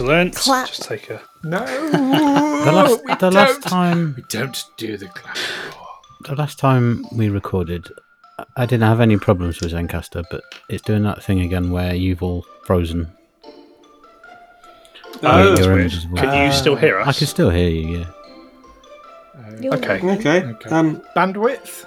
[0.00, 0.34] Excellent.
[0.36, 0.68] Clap.
[0.68, 1.20] Just take a.
[1.42, 1.64] No.
[2.58, 3.62] The last, we the last don't.
[3.62, 5.36] time, We don't do the clap.
[6.24, 7.88] the last time we recorded,
[8.38, 11.94] I- I didn't have any problems with Zencastr, but it's doing that thing again where
[11.94, 13.08] you've all frozen.
[15.22, 15.80] Oh, that's your weird.
[15.80, 16.22] image as well.
[16.24, 17.08] Can you still hear us?
[17.08, 18.06] I can still hear you.
[19.60, 19.74] Yeah.
[19.74, 20.00] Okay.
[20.00, 20.42] Okay.
[20.44, 20.70] Okay.
[20.70, 21.86] Um, Bandwidth?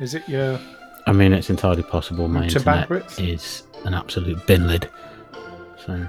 [0.00, 0.58] Is it your.
[1.06, 3.32] I mean, it's entirely possible my To internet bandwidth?
[3.32, 4.88] is an absolute bin lid.
[5.86, 6.06] So.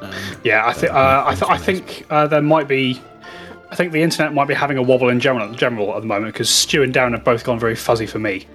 [0.00, 0.12] Um,
[0.44, 3.00] Yeah, I think uh, I, th- I think uh, there might be.
[3.70, 6.32] I think the internet might be having a wobble in general, general at the moment
[6.32, 8.46] because Stu and Darren have both gone very fuzzy for me.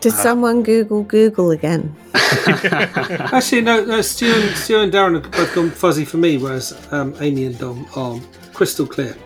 [0.00, 1.94] Did someone Google Google again?
[2.14, 3.84] actually, no.
[3.84, 7.46] no Stu, and, Stu and Darren have both gone fuzzy for me, whereas um, Amy
[7.46, 8.20] and Dom are
[8.52, 9.16] crystal clear.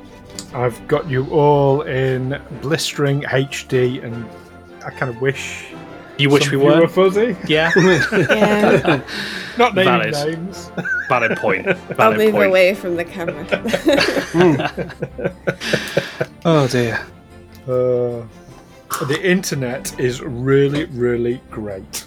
[0.55, 4.27] I've got you all in blistering HD, and
[4.85, 5.72] I kind of wish.
[6.23, 6.89] You wish some we of you were?
[6.89, 7.37] fuzzy.
[7.47, 9.03] Yeah, Yeah,
[9.59, 10.39] Not naming Valid.
[10.39, 10.71] names.
[11.09, 11.67] valid point.
[11.99, 12.47] I'll move point.
[12.47, 13.45] away from the camera.
[16.45, 16.99] Oh dear.
[17.69, 18.27] Uh,
[19.07, 22.05] the internet is really, really great.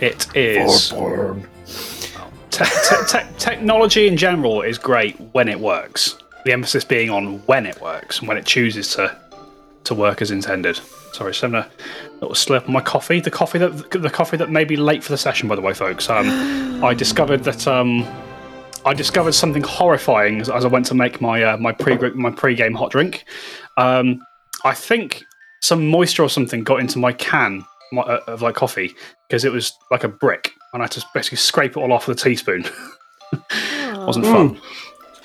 [0.00, 0.88] It is.
[0.92, 1.46] porn.
[2.50, 6.16] Te- te- te- technology in general is great when it works.
[6.44, 9.16] The emphasis being on when it works and when it chooses to
[9.84, 10.80] to work as intended.
[11.16, 11.70] Sorry, just having a
[12.20, 13.20] little slip on my coffee.
[13.20, 15.72] The coffee that the coffee that may be late for the session, by the way,
[15.72, 16.10] folks.
[16.10, 18.06] Um, I discovered that um,
[18.84, 22.30] I discovered something horrifying as, as I went to make my uh, my pre my
[22.30, 23.24] pre-game hot drink.
[23.78, 24.20] Um,
[24.62, 25.24] I think
[25.62, 28.94] some moisture or something got into my can my, uh, of like coffee
[29.26, 32.08] because it was like a brick, and I had to basically scrape it all off
[32.08, 32.66] with a teaspoon.
[33.94, 34.60] Wasn't fun.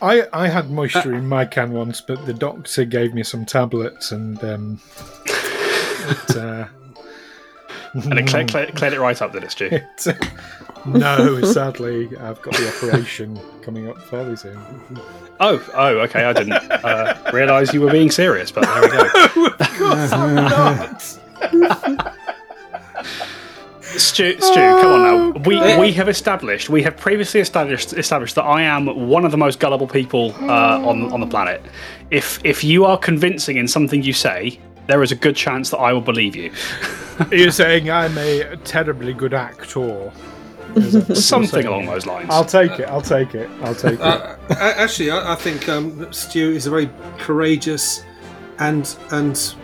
[0.02, 4.14] I, I had moisture in my can once, but the doctor gave me some tablets
[4.14, 4.42] and.
[4.42, 4.80] Um,
[6.12, 6.66] it, uh,
[7.94, 9.66] And it cle- cle- cleared it right up, did it, Stu?
[9.72, 10.18] it,
[10.86, 14.58] no, sadly, I've got the operation coming up fairly soon.
[15.40, 16.24] Oh, oh, okay.
[16.24, 19.46] I didn't uh, realise you were being serious, but there we go.
[19.60, 21.02] of course I'm not.
[23.84, 25.02] Stu, Stu, come on
[25.34, 25.40] now.
[25.42, 29.38] We we have established, we have previously established established that I am one of the
[29.38, 31.62] most gullible people uh, on on the planet.
[32.10, 34.60] If if you are convincing in something you say,
[34.92, 36.52] there is a good chance that I will believe you.
[37.32, 40.12] You're saying I'm a terribly good actor.
[41.14, 42.28] Something along those lines.
[42.30, 42.90] I'll take it.
[42.90, 43.50] I'll take it.
[43.62, 44.02] I'll take it.
[44.02, 48.04] Uh, actually, I, I think um, Stu is a very courageous
[48.60, 49.56] and and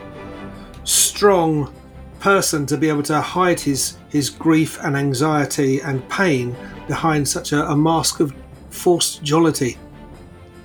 [0.86, 1.74] strong
[2.22, 6.56] person to be able to hide his his grief and anxiety and pain
[6.88, 8.34] behind such a, a mask of
[8.70, 9.78] forced jollity.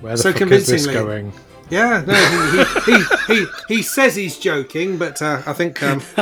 [0.01, 1.33] Where the so fuck is this going?
[1.73, 2.15] Yeah, no,
[2.85, 3.47] he he, he, he,
[3.77, 6.03] he says he's joking, but uh, I think um,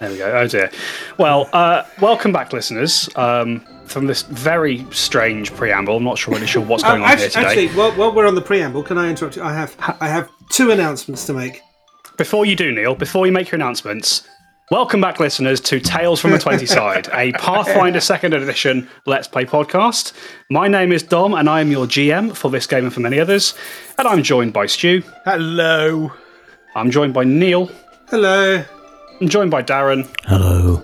[0.00, 0.32] There we go.
[0.32, 0.70] Oh dear.
[1.18, 3.10] Well, uh, welcome back, listeners.
[3.16, 7.10] Um, from this very strange preamble, I'm not sure really sure what's going uh, on
[7.10, 7.46] actually, here today.
[7.46, 9.42] actually while, while we're on the preamble, can I interrupt you?
[9.42, 11.60] I have I have two announcements to make.
[12.16, 14.26] Before you do, Neil, before you make your announcements,
[14.70, 19.44] welcome back, listeners, to Tales from the 20 Side, a Pathfinder 2nd Edition Let's Play
[19.44, 20.12] podcast.
[20.50, 23.20] My name is Dom, and I am your GM for this game and for many
[23.20, 23.54] others.
[23.98, 25.02] And I'm joined by Stu.
[25.24, 26.12] Hello.
[26.74, 27.70] I'm joined by Neil.
[28.08, 28.64] Hello.
[29.20, 30.08] I'm joined by Darren.
[30.24, 30.82] Hello.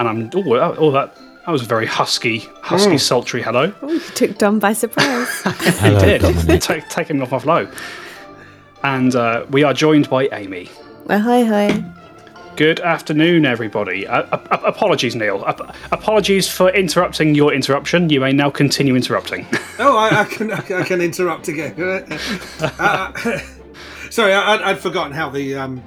[0.00, 0.30] And I'm.
[0.34, 3.72] Oh, oh, oh, that, that was a very husky, husky, sultry hello.
[3.82, 5.28] Oh, you took Dom by surprise.
[5.44, 6.22] Hello, did.
[6.22, 6.62] Dominic.
[6.88, 7.70] Take, him me off my flow.
[8.82, 10.68] And uh, we are joined by Amy.
[11.06, 11.84] Well, hi, hi.
[12.56, 14.06] Good afternoon, everybody.
[14.06, 15.42] Uh, ap- ap- apologies, Neil.
[15.46, 18.10] Ap- apologies for interrupting your interruption.
[18.10, 19.46] You may now continue interrupting.
[19.78, 21.74] Oh, I, I can I can interrupt again.
[22.60, 23.38] Uh, uh,
[24.10, 25.82] sorry, I, I'd- I'd forgotten how the um,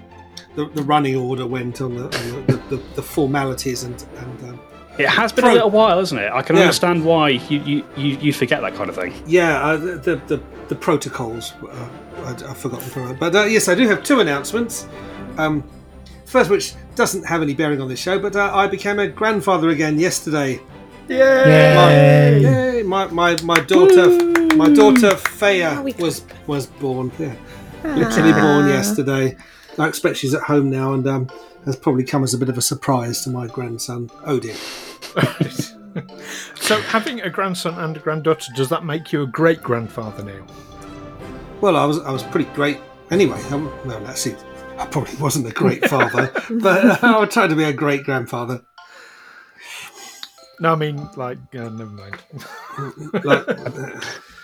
[0.56, 4.50] the, the running order went on the on the, the, the, the formalities and and
[4.50, 4.60] um,
[4.97, 6.31] it has been a little while, hasn't it?
[6.31, 6.63] I can Yeah.
[6.63, 9.13] understand why you, you, you, you forget that kind of thing.
[9.27, 11.53] yeah, uh, the, the the the protocols.
[11.62, 11.88] Uh,
[12.25, 14.88] I'd, I've forgotten for but uh, yes, I do have two announcements.
[15.38, 15.63] Um,
[16.25, 19.69] first, which doesn't have any bearing on this show, but uh, I became a grandfather
[19.69, 20.59] again yesterday.
[21.07, 22.42] Yay!
[22.42, 22.83] Yay!
[22.83, 24.07] My, my, my daughter,
[24.56, 27.12] my daughter Faya Oh, was was born.
[27.19, 27.36] Yeah,
[27.83, 29.38] literally born yesterday.
[29.77, 31.30] I expect she's at home now, and um,
[31.65, 34.56] has probably come as a bit of a surprise to my grandson Odin.
[36.56, 40.46] So, having a grandson and a granddaughter, does that make you a great grandfather now?
[41.62, 42.80] Well, I was I was pretty great
[43.12, 43.40] anyway.
[43.52, 44.36] Um, well, actually,
[44.80, 48.62] I probably wasn't a great father, but I would try to be a great grandfather.
[50.60, 52.18] No, I mean, like, uh, never mind.
[53.24, 54.02] Like, uh,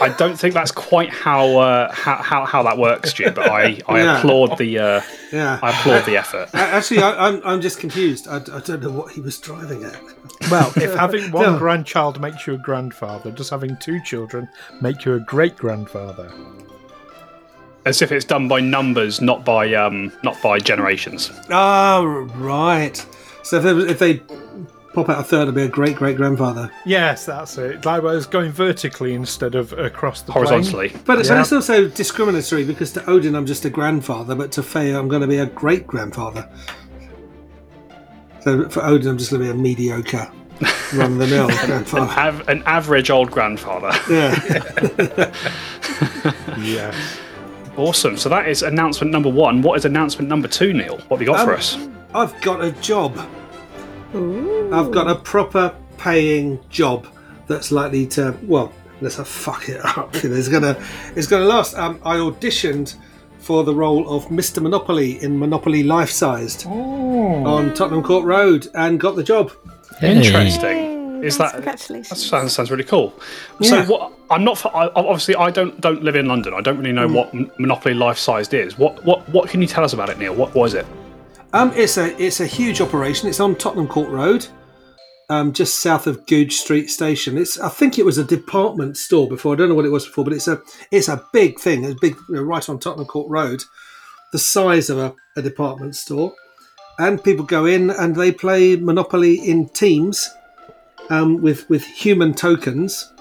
[0.00, 3.30] I don't think that's quite how uh, how, how how that works, Stu.
[3.30, 4.18] But I, I Yeah.
[4.18, 5.00] applaud the uh,
[5.32, 5.58] Yeah.
[5.62, 6.50] I applaud the effort.
[6.52, 8.28] A- Actually, I, I'm, I'm just confused.
[8.28, 9.98] I, I don't know what he was driving at.
[10.50, 11.58] Well, if having one No.
[11.58, 14.48] grandchild makes you a grandfather, does having two children
[14.82, 16.30] make you a great grandfather?
[17.86, 21.30] As if it's done by numbers, not by um, not by generations.
[21.50, 22.04] Oh,
[22.36, 22.96] right.
[23.44, 24.22] So if they, if they
[24.96, 26.70] pop out a third, it'll be a great great grandfather.
[26.84, 27.84] Yes, that's it.
[27.84, 30.46] Like I was going vertically instead of across the plane.
[30.46, 30.88] Horizontally.
[30.88, 31.40] But, but Yeah.
[31.40, 35.20] it's also discriminatory because to Odin, I'm just a grandfather, but to Faye, I'm going
[35.22, 36.48] to be a great grandfather.
[38.40, 40.30] So for Odin, I'm just going to be a mediocre,
[40.94, 42.12] run of the mill grandfather.
[42.20, 43.92] Av- an average old grandfather.
[44.10, 45.32] Yeah.
[46.58, 47.18] Yes.
[47.76, 48.16] awesome.
[48.16, 49.62] So that is announcement number one.
[49.62, 50.96] What is announcement number two, Neil?
[51.08, 51.78] What have you got for Um, us?
[52.14, 53.16] I've got a job.
[54.16, 54.70] Ooh.
[54.72, 57.06] I've got a proper paying job
[57.46, 60.14] that's likely to well, let's fuck it up.
[60.16, 60.76] It's gonna
[61.14, 61.76] it's gonna last.
[61.76, 62.96] Um, I auditioned
[63.38, 64.60] for the role of Mr.
[64.60, 67.44] Monopoly in Monopoly Life Sized Oh.
[67.46, 69.52] on Tottenham Court Road and got the job.
[70.02, 70.76] Interesting.
[71.22, 71.26] Yay.
[71.26, 72.08] Is Nice, that- Congratulations.
[72.10, 73.14] That sounds, sounds really cool.
[73.60, 73.84] Yeah.
[73.84, 74.12] So what?
[74.30, 74.56] I'm not.
[74.64, 76.52] f- I, obviously, I don't don't live in London.
[76.54, 76.94] I don't really Mm.
[76.94, 78.76] know what Monopoly Life Sized is.
[78.76, 80.34] What what what can you tell us about it, Neil?
[80.34, 80.84] What was it?
[81.52, 83.28] Um, it's a it's a huge operation.
[83.28, 84.46] It's on Tottenham Court Road,
[85.28, 87.38] um, just south of Goodge Street Station.
[87.38, 89.54] It's I think it was a department store before.
[89.54, 90.60] I don't know what it was before, but it's a
[90.90, 91.84] it's a big thing.
[91.84, 93.62] It's big, you know, right on Tottenham Court Road,
[94.32, 96.34] the size of a, a department store,
[96.98, 100.28] and people go in and they play Monopoly in teams,
[101.10, 103.12] um, with with human tokens,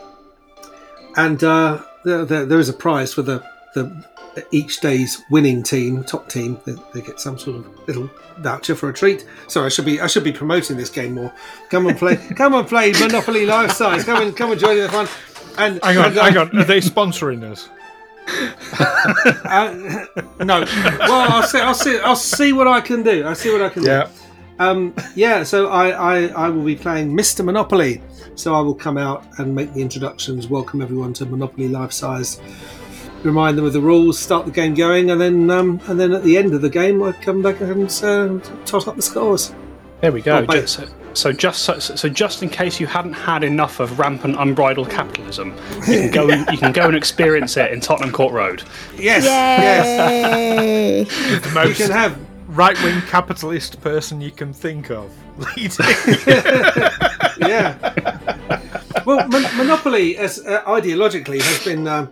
[1.16, 3.44] and uh, there, there, there is a prize for the
[3.76, 4.06] the
[4.52, 8.90] each day's winning team, top team, they, they get some sort of little voucher for
[8.90, 9.26] a treat.
[9.48, 11.34] Sorry, I should be I should be promoting this game more.
[11.70, 14.04] Come and play, come and play Monopoly Life Size.
[14.04, 15.08] Come and come and join in the fun.
[15.58, 16.58] And Hang on, and, uh, hang on.
[16.58, 17.70] Are they sponsoring us?
[19.46, 20.66] uh, no,
[21.00, 21.60] well, I'll see.
[21.60, 22.00] I'll see.
[22.00, 23.24] I'll see what I can do.
[23.24, 23.90] I'll see what I can do.
[23.90, 24.10] Yeah.
[24.58, 27.44] Um, yeah, so I, I, I will be playing Mr.
[27.44, 28.02] Monopoly.
[28.36, 32.42] So I will come out and make the introductions, welcome everyone to Monopoly Life Size,
[33.26, 36.24] remind them of the rules, start the game going, and then um, and then at
[36.24, 39.54] the end of the game, I come back and uh, tot up the scores.
[40.02, 40.46] There we go.
[40.48, 40.54] Oh.
[40.54, 44.36] Just, so, so just so, so just in case you hadn't had enough of rampant
[44.38, 45.56] unbridled capitalism,
[45.88, 48.64] you can go and, you can go and experience it in Tottenham Court Road.
[48.98, 50.30] Yes, yes.
[50.30, 51.04] Yay!
[51.40, 52.18] The You most can have
[52.48, 55.12] right wing capitalist person you can think of.
[57.40, 57.78] yeah.
[59.06, 62.10] Well, Mon- Monopoly, as uh, ideologically, has been um,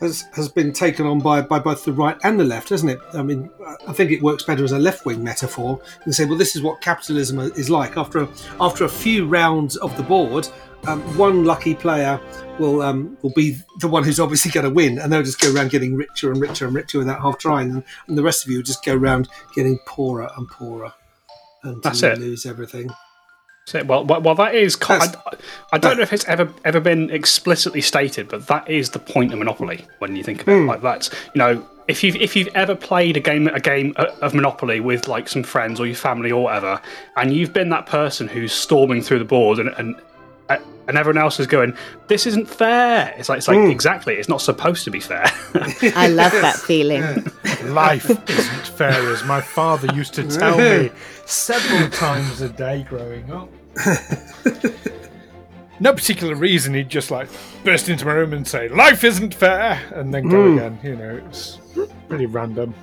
[0.00, 3.00] has has been taken on by, by both the right and the left, hasn't it?
[3.14, 3.50] I mean,
[3.86, 5.80] I think it works better as a left wing metaphor.
[6.06, 7.96] You say, well, this is what capitalism is like.
[7.96, 8.28] After a,
[8.60, 10.48] after a few rounds of the board,
[10.86, 12.20] um, one lucky player
[12.58, 15.52] will um, will be the one who's obviously going to win, and they'll just go
[15.52, 18.50] around getting richer and richer and richer without half trying, and, and the rest of
[18.50, 20.92] you will just go around getting poorer and poorer
[21.62, 22.18] until That's you it.
[22.18, 22.90] lose everything.
[23.68, 24.76] So, well, well, well, that is.
[24.76, 25.12] ki- I,
[25.72, 29.30] I don't know if it's ever ever been explicitly stated, but that is the point
[29.30, 30.66] of Monopoly when you think of it hmm.
[30.66, 31.10] like that.
[31.34, 34.80] You know, if you've if you've ever played a game a game uh, of Monopoly
[34.80, 36.80] with like some friends or your family or whatever,
[37.18, 39.96] and you've been that person who's storming through the board and and
[40.48, 40.56] uh,
[40.86, 43.70] and everyone else is going, "This isn't fair." It's like it's like hmm.
[43.70, 45.26] exactly, it's not supposed to be fair.
[45.94, 47.02] I love that feeling.
[47.64, 50.90] Life isn't fair, as my father used to tell me
[51.26, 53.50] several times a day growing up.
[55.80, 57.28] no particular reason, he'd just like
[57.64, 60.78] burst into my room and say, Life isn't fair, and then go again.
[60.82, 61.58] You know, it's
[62.08, 62.74] pretty random.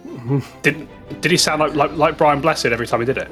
[0.61, 0.87] did
[1.21, 3.29] did he sound like, like like Brian Blessed every time he did it,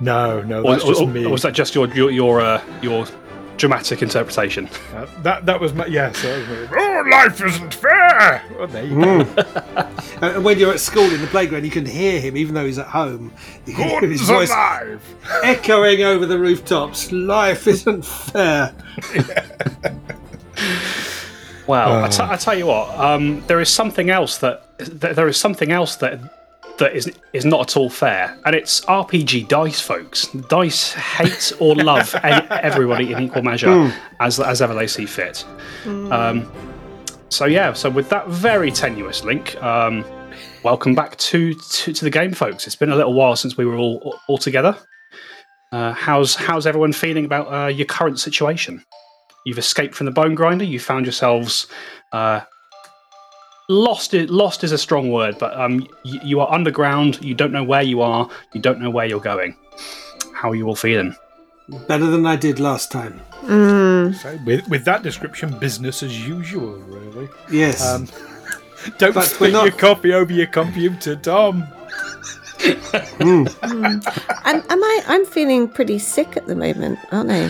[0.00, 1.24] No, no, or, that's just or- me.
[1.24, 3.06] or was that just your your your uh, your
[3.56, 4.68] dramatic interpretation?
[4.94, 6.20] Uh, that that was my yes.
[6.22, 6.76] that was me.
[6.76, 8.42] Oh, life isn't fair.
[8.58, 9.20] Well, there you go.
[9.20, 9.88] Uh,
[10.22, 12.78] And when you're at school in the playground, you can hear him, even though he's
[12.78, 13.32] at home.
[13.66, 15.02] You can hear his voice alive.
[15.42, 17.10] echoing over the rooftops.
[17.10, 18.72] Life isn't fair.
[21.66, 25.28] Well, I t- I tell you what, um, there is something else that th- there
[25.28, 26.41] is something else that
[26.78, 30.26] that is is not at all fair, and it's RPG dice, folks.
[30.48, 35.44] Dice hate or love everybody in equal measure as as ever they see fit.
[35.86, 36.50] Um,
[37.28, 40.04] so yeah, so with that very tenuous link, um,
[40.62, 42.66] welcome back to, to to the game, folks.
[42.66, 44.76] It's been a little while since we were all all together.
[45.72, 48.84] Uh, how's how's everyone feeling about uh, your current situation?
[49.46, 50.64] You've escaped from the bone grinder.
[50.64, 51.66] You found yourselves
[52.12, 52.42] uh,
[53.68, 54.14] lost.
[54.14, 57.18] i- Lost is a strong word, but um, y- you are underground.
[57.22, 58.28] You don't know where you are.
[58.52, 59.56] You don't know where you're going.
[60.34, 61.14] How are you all feeling?
[61.88, 63.20] Better than I did last time.
[63.46, 67.28] So with, with that description, business as usual, really.
[67.50, 67.84] Yes.
[67.86, 68.08] Um,
[68.98, 71.64] don't But split we're not- your copy over your computer, Tom.
[72.64, 75.02] am, am I?
[75.06, 77.48] I'm feeling pretty sick at the moment, aren't I?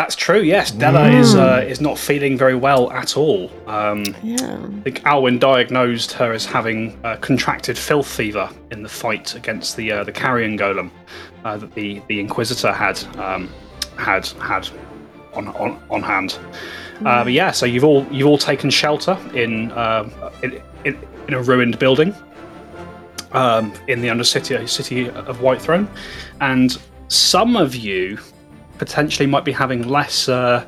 [0.00, 0.40] That's true.
[0.40, 3.50] Yes, Della is uh, is not feeling very well at all.
[3.66, 4.58] Um, Yeah.
[4.78, 9.76] I think Alwyn diagnosed her as having uh, contracted filth fever in the fight against
[9.76, 10.90] the uh, the carrion golem
[11.44, 13.50] uh, that the, the Inquisitor had um,
[13.98, 14.70] had had
[15.34, 16.38] on on, on hand.
[17.04, 20.10] Uh, but yeah, so you've all you've all taken shelter in um,
[20.42, 22.14] in, in, in a ruined building
[23.32, 25.86] um, in the undercity city of Whitethrone,
[26.40, 26.78] and
[27.08, 28.18] some of you
[28.80, 30.28] potentially might be having less.
[30.28, 30.66] Uh,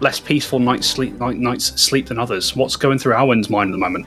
[0.00, 2.56] less peaceful night's sleep, night, night's sleep than others.
[2.56, 4.06] What's going through Alwyn's mind at the moment?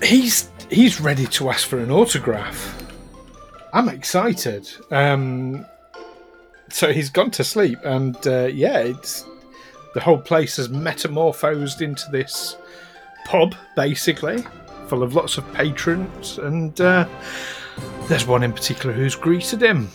[0.00, 2.80] He's he's ready to ask for an autograph.
[3.72, 4.70] I'm excited.
[4.92, 5.66] Um,
[6.70, 9.24] so he's gone to sleep, and uh, yeah, it's
[9.94, 12.56] the whole place has metamorphosed into this
[13.24, 14.44] pub, basically,
[14.86, 17.08] full of lots of patrons, and uh,
[18.08, 19.88] there's one in particular who's greeted him.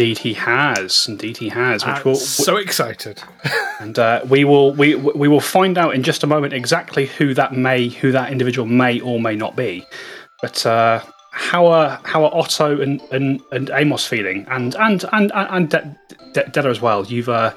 [0.00, 1.06] Indeed, he has.
[1.08, 1.84] Indeed, he has.
[1.84, 3.22] Which I'm will, so excited.
[3.80, 7.34] and uh, we will we we will find out in just a moment exactly who
[7.34, 9.84] that may who that individual may or may not be.
[10.40, 11.02] But uh,
[11.32, 15.98] how are how are Otto and, and, and Amos feeling, and and and and De-
[16.32, 17.04] De- Della as well?
[17.04, 17.52] You've uh,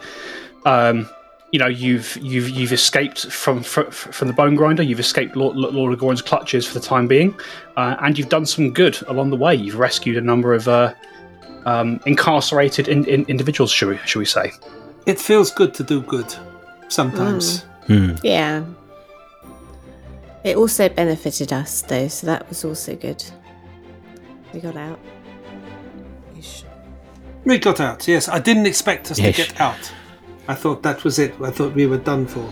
[0.65, 1.09] um,
[1.53, 4.83] you know you've you've you've escaped from from, from the bone grinder.
[4.83, 7.39] You've escaped Lord, Lord of Gorin's clutches for the time being,
[7.77, 9.55] uh, and you've done some good along the way.
[9.55, 10.93] You've rescued a number of uh,
[11.65, 14.51] um, incarcerated in, in, individuals, should we shall we say?
[15.05, 16.33] it feels good to do good
[16.87, 17.65] sometimes.
[17.87, 18.15] Hmm.
[18.23, 18.63] Yeah.
[20.43, 23.23] It also benefited us, though, so that was also good.
[24.53, 24.99] We got out.
[26.37, 26.63] Ish.
[27.45, 28.27] We got out, yes.
[28.29, 29.35] I didn't expect us Yes.
[29.35, 29.91] to get out.
[30.47, 31.33] I thought that was it.
[31.41, 32.49] I thought we were done for.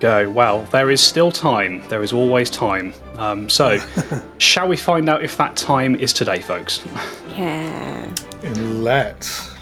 [0.00, 0.30] Go.
[0.30, 1.86] Well, there is still time.
[1.88, 2.94] There is always time.
[3.18, 3.78] Um, so,
[4.38, 6.82] shall we find out if that time is today, folks?
[7.36, 8.10] Yeah.
[8.42, 9.54] Let's.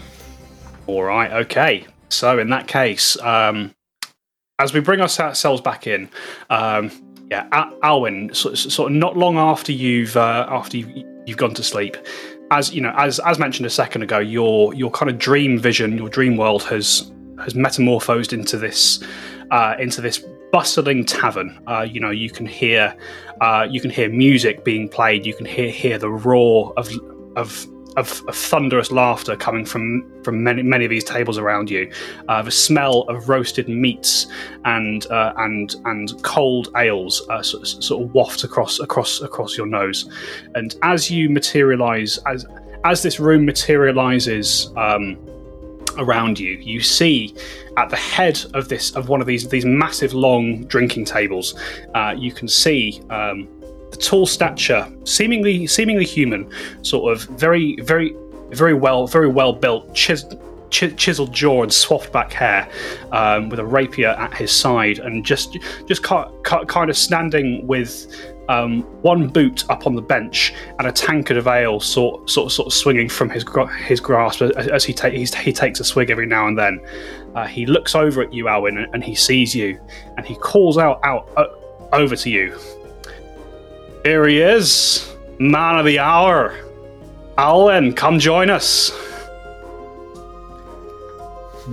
[0.87, 1.31] All right.
[1.31, 1.85] Okay.
[2.07, 3.75] So, in that case, um,
[4.59, 6.09] as we bring ourselves back in,
[6.49, 6.89] um,
[7.29, 11.53] yeah, Al- Alwyn, sort, sort of not long after you've uh, after you, you've gone
[11.53, 11.97] to sleep,
[12.51, 15.97] as you know, as as mentioned a second ago, your your kind of dream vision,
[15.97, 19.03] your dream world has has metamorphosed into this
[19.51, 21.59] uh, into this bustling tavern.
[21.67, 22.95] Uh, you know, you can hear
[23.41, 25.25] uh, you can hear music being played.
[25.25, 26.89] You can hear hear the roar of
[27.35, 31.91] of of, of thunderous laughter coming from from many many of these tables around you.
[32.27, 34.27] Uh, the smell of roasted meats
[34.65, 39.67] and uh, and and cold ales uh, sort, sort of waft across across across your
[39.67, 40.09] nose.
[40.55, 42.45] And as you materialize, as
[42.83, 44.71] as this room materializes.
[44.75, 45.17] Um,
[45.99, 47.35] around you you see
[47.77, 51.59] at the head of this of one of these these massive long drinking tables
[51.93, 53.47] uh, you can see um,
[53.91, 56.49] the tall stature seemingly seemingly human
[56.83, 58.15] sort of very very
[58.49, 60.25] very well very well built chis-
[60.71, 62.67] chi- chiseled jaw and swapped back hair
[63.11, 67.65] um, with a rapier at his side and just just ki- ki- kind of standing
[67.67, 68.07] with
[68.49, 72.51] um, one boot up on the bench and a tankard of ale sort sort of,
[72.51, 73.45] sort of swinging from his
[73.85, 76.81] his grasp as, as he, ta- he's, he takes a swig every now and then.
[77.35, 79.79] Uh, he looks over at you, Alwyn, and, and he sees you,
[80.17, 81.45] and he calls out out uh,
[81.93, 82.57] over to you.
[84.03, 86.55] Here he is, man of the hour.
[87.37, 88.91] Alwyn, come join us.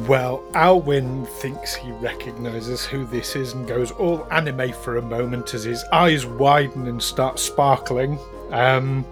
[0.05, 5.55] Well, Alwyn thinks he recognises who this is and goes all anime for a moment
[5.55, 8.19] as his eyes widen and start sparkling.
[8.51, 9.07] Um,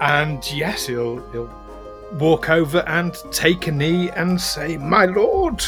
[0.00, 1.50] and yes, he'll he'll
[2.18, 5.64] walk over and take a knee and say, "My lord."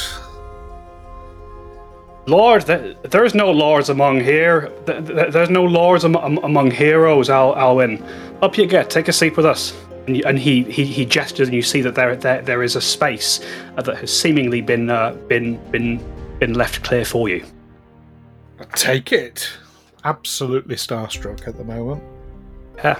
[2.26, 4.70] Lord, there's no lords among here.
[4.86, 8.04] Th- th- there's no lords am- am- among heroes, Al- Alwyn.
[8.42, 8.90] Up you get.
[8.90, 9.74] Take a seat with us.
[10.10, 12.80] And, and he, he he gestures, and you see that there there, there is a
[12.80, 13.40] space
[13.76, 16.02] uh, that has seemingly been uh, been been
[16.40, 17.44] been left clear for you.
[18.74, 19.48] Take it.
[20.02, 22.02] Absolutely starstruck at the moment.
[22.76, 22.98] Yeah.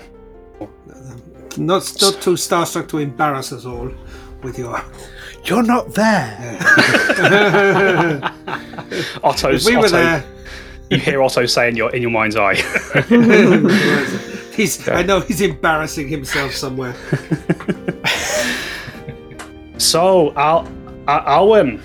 [1.56, 3.90] Not, not too starstruck to embarrass us all
[4.44, 4.80] with your.
[5.44, 6.60] You're not there.
[9.24, 9.66] Otto's.
[9.66, 10.24] If we were Otto, there,
[10.90, 12.54] You hear Otto say in your in your mind's eye.
[14.56, 14.88] he's.
[14.88, 16.94] I know he's embarrassing himself somewhere.
[19.78, 20.68] So, Al,
[21.08, 21.82] Al- Alwyn,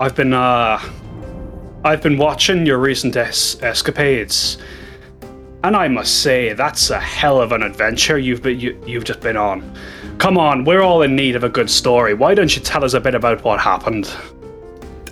[0.00, 0.80] I've been uh,
[1.84, 4.56] I've been watching your recent es- escapades,
[5.62, 9.20] and I must say that's a hell of an adventure you've been, you, you've just
[9.20, 9.76] been on.
[10.16, 12.14] Come on, we're all in need of a good story.
[12.14, 14.10] Why don't you tell us a bit about what happened?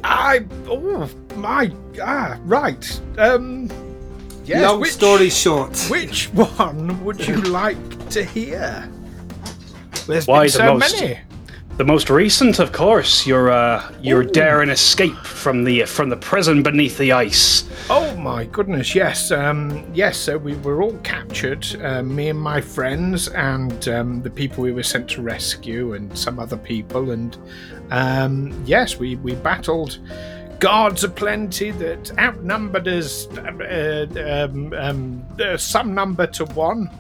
[0.03, 0.47] I.
[0.67, 1.71] Oh, my.
[2.03, 3.01] Ah, right.
[3.19, 3.69] Um.
[4.47, 5.77] Yes, Long which, story short.
[5.91, 8.89] Which one would you like to hear?
[10.07, 11.01] There's Why been the so most?
[11.01, 11.19] many.
[11.79, 16.63] The most recent, of course, your uh, your daring escape from the from the prison
[16.63, 17.69] beneath the ice.
[17.91, 19.31] Oh my goodness, yes.
[19.31, 24.31] Um, yes, so we were all captured, uh, me and my friends, and um, the
[24.31, 27.11] people we were sent to rescue, and some other people.
[27.11, 27.37] And
[27.91, 29.99] um, yes, we, we battled
[30.61, 36.91] guards aplenty that outnumbered us uh, um, um, uh, some number to one.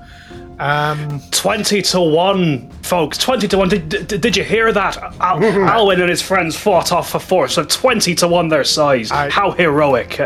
[0.58, 3.18] Um, Twenty to one, folks.
[3.18, 3.68] Twenty to one.
[3.68, 4.96] Did, did, did you hear that?
[5.20, 9.10] Al- Alwyn and his friends fought off a force of twenty to one their size.
[9.10, 10.18] I- How heroic!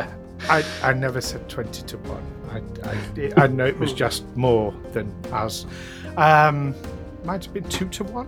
[0.49, 2.62] I, I never said 20 to 1.
[2.84, 2.88] I,
[3.38, 5.66] I, I know it was just more than us.
[6.16, 6.75] Um,
[7.25, 8.26] might have been 2 to 1.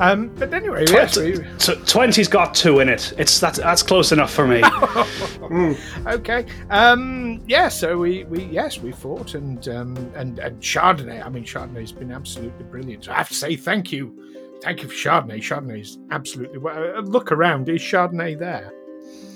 [0.00, 3.12] Um, but anyway, yes, we, Tw- Twenty's got two in it.
[3.18, 4.62] It's that's that's close enough for me.
[6.06, 6.46] okay.
[6.70, 11.24] Um, yeah, so we, we yes we fought and um, and and Chardonnay.
[11.24, 13.08] I mean, Chardonnay's been absolutely brilliant.
[13.08, 15.38] I have to say thank you, thank you for Chardonnay.
[15.38, 16.58] Chardonnay's absolutely.
[16.58, 17.68] well, uh, Look around.
[17.68, 18.72] Is Chardonnay there?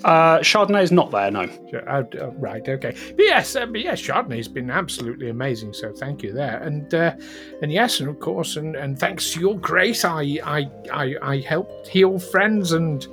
[0.03, 1.43] Uh, Chardonnay is not there, no.
[1.73, 2.95] Uh, uh, right, okay.
[3.15, 5.73] But yes, uh, but yes, Chardonnay's been absolutely amazing.
[5.73, 7.15] So thank you there, and uh,
[7.61, 11.37] and yes, and of course, and, and thanks to your grace, I I I, I
[11.39, 13.05] helped heal friends and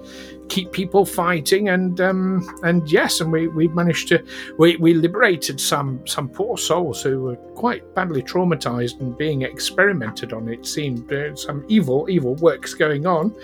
[0.48, 4.22] keep people fighting, and um and yes, and we we managed to
[4.58, 10.32] we, we liberated some some poor souls who were quite badly traumatized and being experimented
[10.32, 10.48] on.
[10.48, 13.35] It seemed uh, some evil evil works going on.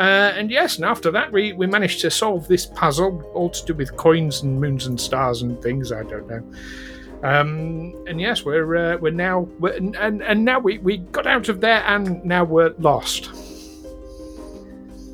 [0.00, 3.66] Uh, and yes, and after that, we, we managed to solve this puzzle, all to
[3.66, 5.92] do with coins and moons and stars and things.
[5.92, 6.42] I don't know.
[7.22, 11.50] Um, and yes, we're uh, we're now we're, and and now we, we got out
[11.50, 13.28] of there, and now we're lost.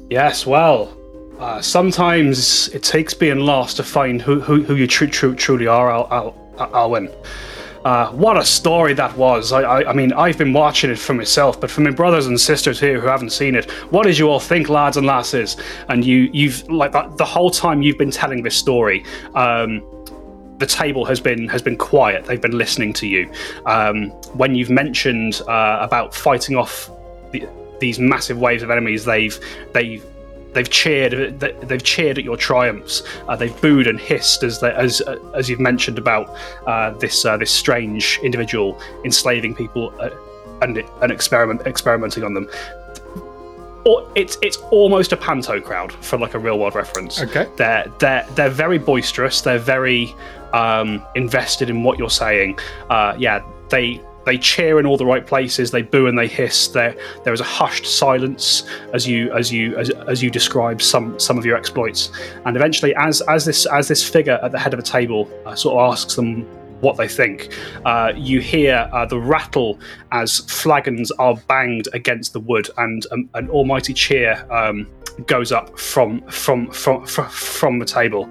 [0.09, 0.97] Yes, well,
[1.41, 5.67] uh, sometimes it takes being lost to find who who, who you tru- tru- truly
[5.67, 6.09] are, Al-
[6.61, 7.11] Al- Alwyn.
[7.87, 9.53] Uh, what a story that was!
[9.53, 12.41] I, I I mean, I've been watching it for myself, but for my brothers and
[12.41, 15.57] sisters here who haven't seen it, what did you all think, lads and lasses?
[15.89, 19.05] And you you've like the, whole time you've been telling this story.
[19.37, 19.85] Um,
[20.59, 22.25] the table has been has been quiet.
[22.25, 23.31] They've been listening to you.
[23.67, 26.91] Um, when you've mentioned uh, about fighting off
[27.31, 29.39] the, these massive waves of enemies, they've
[29.75, 30.05] they've
[30.57, 33.03] they've cheered they've cheered at your triumphs.
[33.29, 35.01] Uh, they've booed and hissed as they, as
[35.35, 36.35] as you've mentioned about
[36.67, 40.11] uh, this uh, this strange individual enslaving people uh,
[40.63, 42.49] and and experiment experimenting on them.
[43.85, 47.21] Or it's it's almost a panto crowd for like a real world reference.
[47.21, 47.49] Okay.
[47.57, 49.43] They're they're they're very boisterous.
[49.43, 50.15] They're very
[50.55, 52.59] um, invested in what you're saying.
[52.89, 55.71] Uh, yeah, they they cheer in all the right places.
[55.71, 56.69] They boo and they hiss.
[56.69, 61.19] There there is a hushed silence as you as you as, as you describe some
[61.19, 62.11] some of your exploits.
[62.45, 65.55] And eventually, as as this as this figure at the head of a table uh,
[65.55, 66.45] sort of asks them
[66.81, 67.57] what they think.
[67.87, 69.79] Uh, you hear uh, the rattle
[70.13, 74.87] as flagons are banged against the wood, and um, an almighty cheer um,
[75.27, 78.29] goes up from from from from, from the table.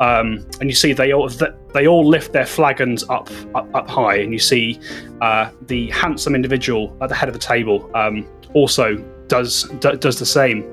[0.00, 1.28] Um, and you see they all
[1.74, 4.80] they all lift their flagons up up, up high, and you see
[5.20, 10.18] uh, the handsome individual at the head of the table um, also does d- does
[10.18, 10.64] the same.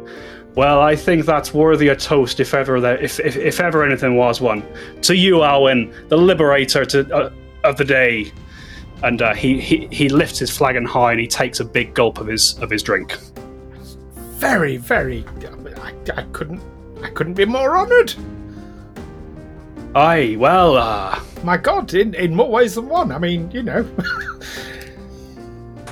[0.56, 4.16] Well, I think that's worthy a toast if ever there, if, if if ever anything
[4.16, 4.64] was one.
[5.04, 7.32] To you, Alwyn, the liberator to, uh,
[7.64, 8.32] of the day.
[9.04, 12.20] And uh, he, he he lifts his flagon high and he takes a big gulp
[12.20, 13.18] of his of his drink.
[14.38, 15.26] Very, very.
[15.78, 16.62] I, I couldn't.
[17.02, 18.14] I couldn't be more honoured.
[19.94, 23.12] Aye, well, uh, My God, in in more ways than one.
[23.12, 23.86] I mean, you know.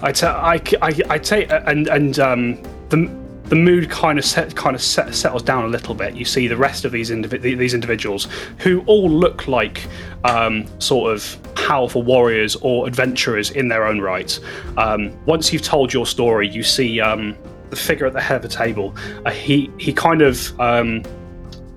[0.02, 3.10] I tell I, I, I take and and um, the
[3.50, 6.16] the mood kind of set, kind of set, settles down a little bit.
[6.16, 8.28] You see the rest of these indiv- these individuals
[8.60, 9.88] who all look like
[10.24, 14.40] um, sort of powerful warriors or adventurers in their own right.
[14.78, 17.36] Um, once you've told your story, you see um,
[17.70, 18.96] the figure at the head of the table.
[19.26, 21.04] Uh, he he kind of um,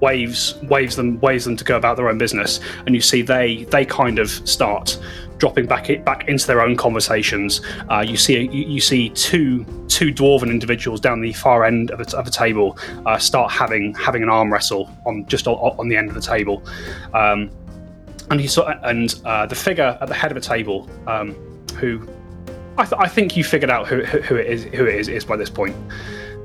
[0.03, 3.65] waves waves them waves them to go about their own business, and you see they
[3.65, 4.99] they kind of start
[5.39, 7.63] dropping back it back into their own conversations.
[7.91, 11.99] Uh, you see you, you see two two dwarven individuals down the far end of
[11.99, 15.89] the, of the table uh, start having having an arm wrestle on just on, on
[15.89, 16.63] the end of the table.
[17.15, 17.51] Um,
[18.31, 21.35] and he saw and uh, the figure at the head of the table, um,
[21.77, 22.09] who
[22.79, 25.09] I, th- I think you figured out who, who, who it is who it is,
[25.09, 25.77] is by this point.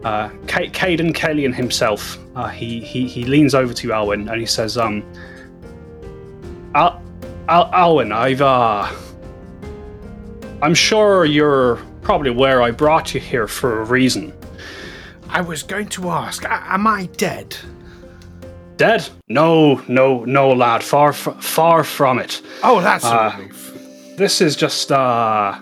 [0.08, 4.78] Uh, Ca- Cayden himself, uh, he, he he leans over to Alwyn, and he says,
[4.78, 5.04] um,
[6.76, 7.02] Al-
[7.50, 8.89] Al- Alwyn, I've uh,
[10.62, 14.32] I'm sure you're probably aware I brought you here for a reason.
[15.28, 17.58] I was going to ask, am I dead?
[18.78, 19.10] Dead?
[19.28, 20.84] No, no, no, lad.
[20.84, 22.41] Far, f- far from it.
[22.63, 23.36] Oh, that's Ah.
[23.36, 23.74] a relief.
[24.15, 25.60] This is just uh,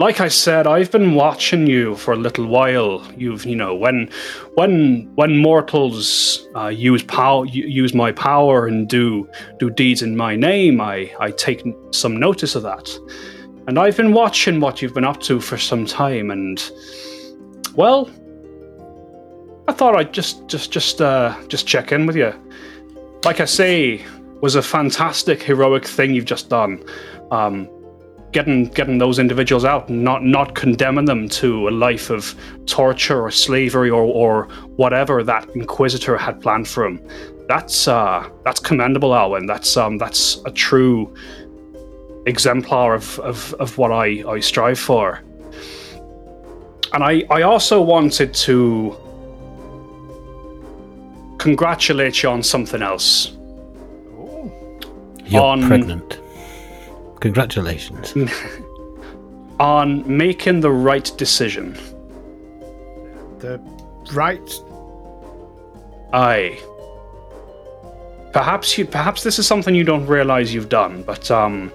[0.00, 0.66] like I said.
[0.66, 3.06] I've been watching you for a little while.
[3.18, 4.08] You've, you know, when,
[4.54, 10.34] when, when mortals uh, use power, use my power and do do deeds in my
[10.36, 12.88] name, I I take some notice of that.
[13.66, 16.58] And I've been watching what you've been up to for some time, and
[17.74, 18.10] well,
[19.68, 22.32] I thought I'd just just just uh just check in with you.
[23.22, 24.02] Like I say,
[24.40, 26.82] was a fantastic heroic thing you've just done.
[27.30, 27.68] Um,
[28.32, 32.34] getting getting those individuals out, and not not condemning them to a life of
[32.66, 34.44] torture or slavery or or
[34.76, 37.00] whatever that Inquisitor had planned for them.
[37.48, 39.46] That's uh that's commendable, Alwyn.
[39.46, 41.12] That's um that's a true
[42.26, 45.22] exemplar of, of, of what I, I strive for.
[46.92, 48.96] And I, I also wanted to
[51.38, 53.32] congratulate you on something else.
[55.24, 56.18] You're On- pregnant.
[57.20, 58.14] Congratulations.
[59.60, 61.74] On making the right decision.
[63.40, 63.60] The
[64.12, 64.50] right.
[66.12, 66.58] Aye.
[68.32, 71.70] Perhaps you perhaps this is something you don't realize you've done, but um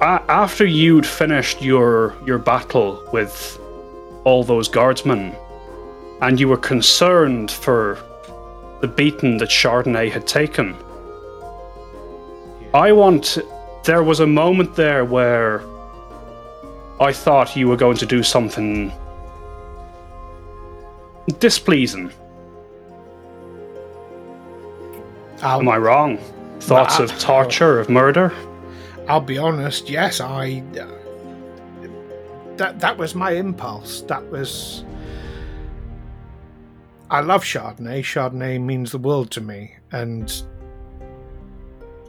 [0.00, 3.58] a- after you'd finished your your battle with
[4.24, 5.34] all those guardsmen
[6.22, 7.98] and you were concerned for
[8.80, 10.74] the beating that Chardonnay had taken.
[12.74, 13.38] I want
[13.84, 15.62] there was a moment there where
[17.00, 18.92] I thought you were going to do something
[21.38, 22.10] displeasing.
[25.40, 26.18] I'll, Am I wrong?
[26.58, 28.32] Thoughts of torture, of murder?
[29.06, 29.88] I'll be honest.
[29.88, 30.64] Yes, I.
[32.56, 34.00] That that was my impulse.
[34.02, 34.84] That was.
[37.08, 38.00] I love Chardonnay.
[38.02, 40.42] Chardonnay means the world to me, and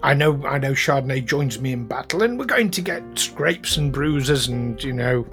[0.06, 3.78] I know I know Chardonnay joins me in battle, and we're going to get scrapes
[3.78, 5.26] and bruises, and you know,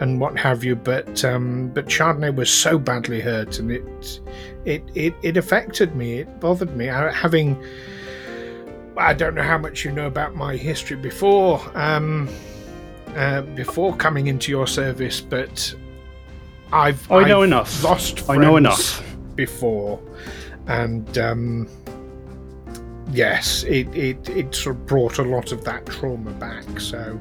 [0.00, 0.76] and what have you.
[0.76, 4.20] But um, but Chardonnay was so badly hurt, and it
[4.66, 6.18] it it, it affected me.
[6.18, 6.90] It bothered me.
[6.90, 7.64] I, having
[8.98, 12.28] I don't know how much you know about my history before um,
[13.16, 15.74] uh, before coming into your service, but
[16.74, 17.82] I've I know I've enough.
[17.82, 19.02] Lost I know enough.
[19.34, 19.98] before,
[20.66, 21.68] and um,
[23.12, 26.80] yes, it, it it sort of brought a lot of that trauma back.
[26.80, 27.18] So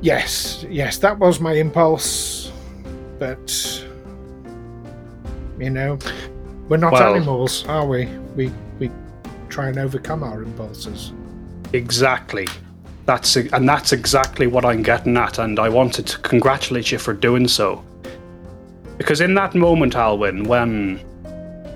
[0.00, 2.52] yes, yes, that was my impulse,
[3.18, 3.84] but
[5.58, 5.98] you know,
[6.68, 8.06] we're not Well- animals, are we?
[8.36, 8.90] We we
[9.48, 11.12] try and overcome our impulses.
[11.72, 12.46] Exactly.
[13.06, 17.14] That's and that's exactly what I'm getting at, and I wanted to congratulate you for
[17.14, 17.82] doing so.
[18.98, 21.00] Because in that moment, Alwyn, when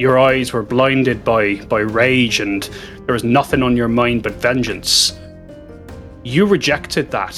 [0.03, 2.69] your eyes were blinded by by rage and
[3.07, 5.19] there was nothing on your mind but vengeance,
[6.25, 7.35] you rejected that.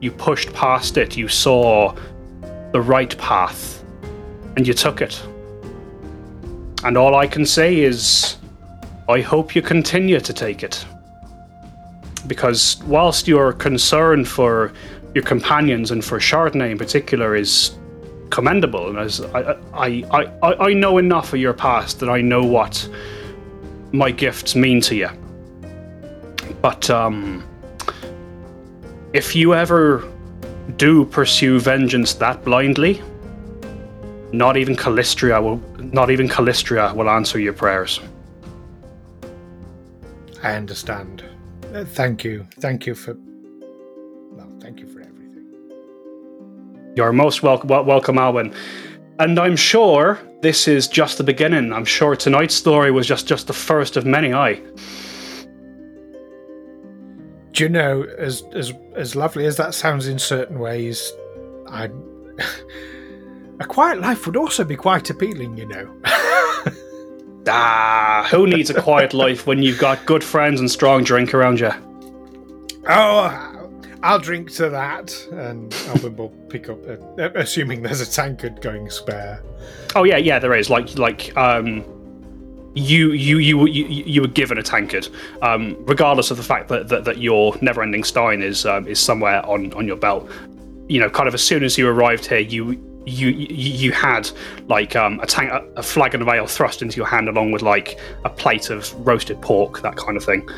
[0.00, 1.16] You pushed past it.
[1.16, 1.94] You saw
[2.72, 3.84] the right path,
[4.56, 5.22] and you took it.
[6.84, 8.36] And all I can say is,
[9.08, 10.84] I hope you continue to take it
[12.26, 14.72] because whilst your concern for
[15.14, 17.78] your companions and for Chardonnay in particular is
[18.30, 20.04] commendable, and as I, I,
[20.42, 22.88] I, I, know enough of your past that I know what
[23.92, 25.08] my gifts mean to you.
[26.60, 27.44] But um,
[29.12, 30.10] if you ever
[30.76, 33.02] do pursue vengeance that blindly,
[34.32, 38.00] not even Callistria will, not even Callistria will answer your prayers.
[40.42, 41.24] I understand.
[41.72, 43.16] Uh, thank you, thank you for.
[44.32, 45.05] Well, thank you for.
[46.96, 48.54] You're most welcome, welcome, Alwyn.
[49.18, 51.70] And I'm sure this is just the beginning.
[51.70, 54.32] I'm sure tonight's story was just just the first of many.
[54.32, 54.54] I.
[57.52, 61.12] Do you know, as as as lovely as that sounds in certain ways,
[61.68, 61.90] I
[63.60, 65.58] a quiet life would also be quite appealing.
[65.58, 66.02] You know.
[67.48, 71.60] Ah, who needs a quiet life when you've got good friends and strong drink around
[71.60, 71.70] you?
[72.88, 73.55] Oh,
[74.06, 78.88] I'll drink to that, and Alwyn will pick up, uh, assuming there's a tankard going
[78.88, 79.42] spare.
[79.96, 80.70] Oh yeah, yeah, there is.
[80.70, 81.84] Like like um,
[82.76, 85.08] you you you you, you were given a tankard,
[85.42, 89.44] um, regardless of the fact that that, that your never-ending stein is um, is somewhere
[89.44, 90.30] on on your belt.
[90.88, 92.74] You know, kind of as soon as you arrived here, you
[93.06, 94.30] you you, you had
[94.68, 97.62] like um, a tank, a, a flagon of ale thrust into your hand, along with
[97.62, 100.48] like a plate of roasted pork, that kind of thing.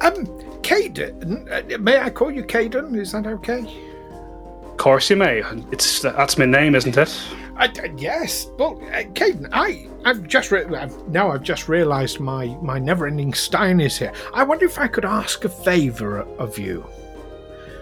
[0.00, 2.94] Um, Cayden, uh, may I call you Cayden?
[2.98, 3.66] Is that okay?
[4.62, 5.42] Of course, you may.
[5.70, 7.22] It's that's my name, isn't it?
[7.58, 8.48] Uh, uh, yes.
[8.58, 13.34] Well, uh, Cayden, I, I've just re- I've, now I've just realised my my never-ending
[13.34, 14.12] Stein is here.
[14.32, 16.80] I wonder if I could ask a favour of you.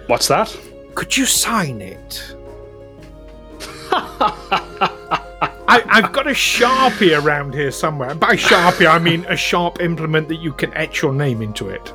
[0.09, 0.55] What's that?
[0.97, 2.35] Could you sign it?
[5.69, 8.15] I, I've got a sharpie around here somewhere.
[8.17, 11.93] By sharpie, I mean a sharp implement that you can etch your name into it.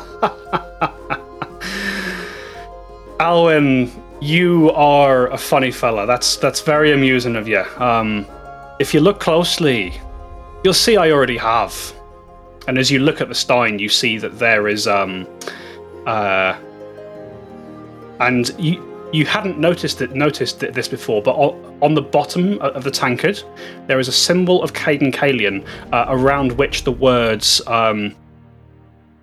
[3.20, 6.06] Alwyn, you are a funny fella.
[6.06, 7.64] That's that's very amusing of you.
[7.78, 8.26] Um,
[8.78, 9.92] if you look closely,
[10.64, 11.74] you'll see I already have.
[12.68, 15.26] And as you look at the stein, you see that there is um,
[16.06, 16.56] uh,
[18.20, 18.82] and you
[19.12, 23.42] you hadn't noticed it noticed this before, but on, on the bottom of the tankard,
[23.86, 28.14] there is a symbol of Cayden Cailean, uh, around which the words um,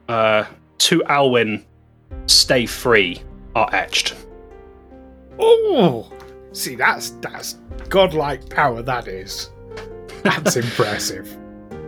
[0.07, 0.45] uh,
[0.87, 1.65] "To Alwyn,
[2.25, 3.21] stay free"
[3.55, 4.15] are etched.
[5.39, 6.11] Oh,
[6.51, 7.57] see, that's that's
[7.89, 8.81] godlike power.
[8.81, 9.49] That is.
[10.23, 11.37] That's impressive.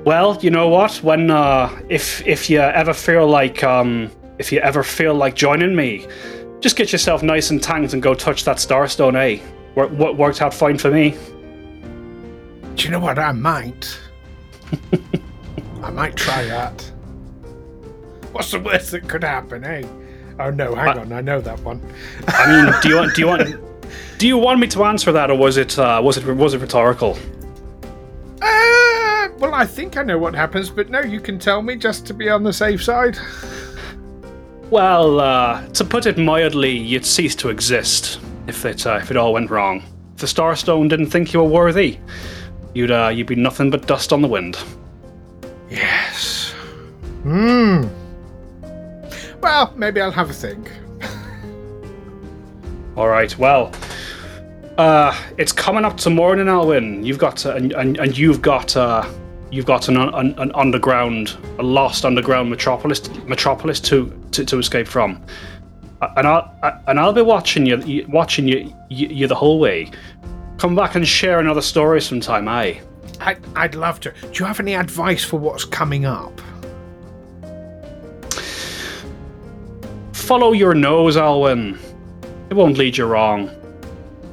[0.05, 0.95] Well, you know what?
[1.03, 5.75] When uh, if if you ever feel like um, if you ever feel like joining
[5.75, 6.07] me,
[6.59, 9.15] just get yourself nice and tanked and go touch that starstone.
[9.15, 9.41] Eh?
[9.73, 11.17] What worked out fine for me.
[12.75, 13.19] Do you know what?
[13.19, 13.99] I might.
[15.83, 16.91] I might try that.
[18.35, 19.87] What's the worst that could happen, eh?
[20.39, 21.79] Oh no, hang I- on, I know that one.
[22.27, 23.55] I mean, do you want do you want
[24.17, 26.59] do you want me to answer that, or was it uh, was it was it
[26.59, 27.17] rhetorical?
[28.41, 32.05] Uh, well, I think I know what happens, but no, you can tell me just
[32.07, 33.17] to be on the safe side.
[34.69, 39.15] Well, uh, to put it mildly, you'd cease to exist if it uh, if it
[39.15, 39.81] all went wrong.
[40.15, 41.99] If the Starstone didn't think you were worthy,
[42.73, 44.57] you'd uh, you'd be nothing but dust on the wind.
[45.69, 46.51] Yes.
[47.23, 47.85] Hmm.
[49.45, 50.71] Well, maybe I'll have a think.
[52.97, 53.37] All right.
[53.37, 53.71] Well,
[54.79, 57.05] uh, it's coming up to morning, Alwyn.
[57.05, 59.07] You've got to, and, and, and you've got uh,
[59.51, 64.87] you've got an, an, an underground, a lost underground metropolis metropolis to to, to escape
[64.87, 65.23] from.
[66.01, 69.59] Uh, And I'll uh, and I'll be watching you, watching you, you you the whole
[69.59, 69.91] way.
[70.57, 72.79] Come back and share another story sometime, eh?
[73.19, 74.11] I, I'd love to.
[74.11, 76.41] Do you have any advice for what's coming up?
[80.25, 81.77] Follow your nose, Alwyn.
[82.49, 83.51] It won't lead you wrong.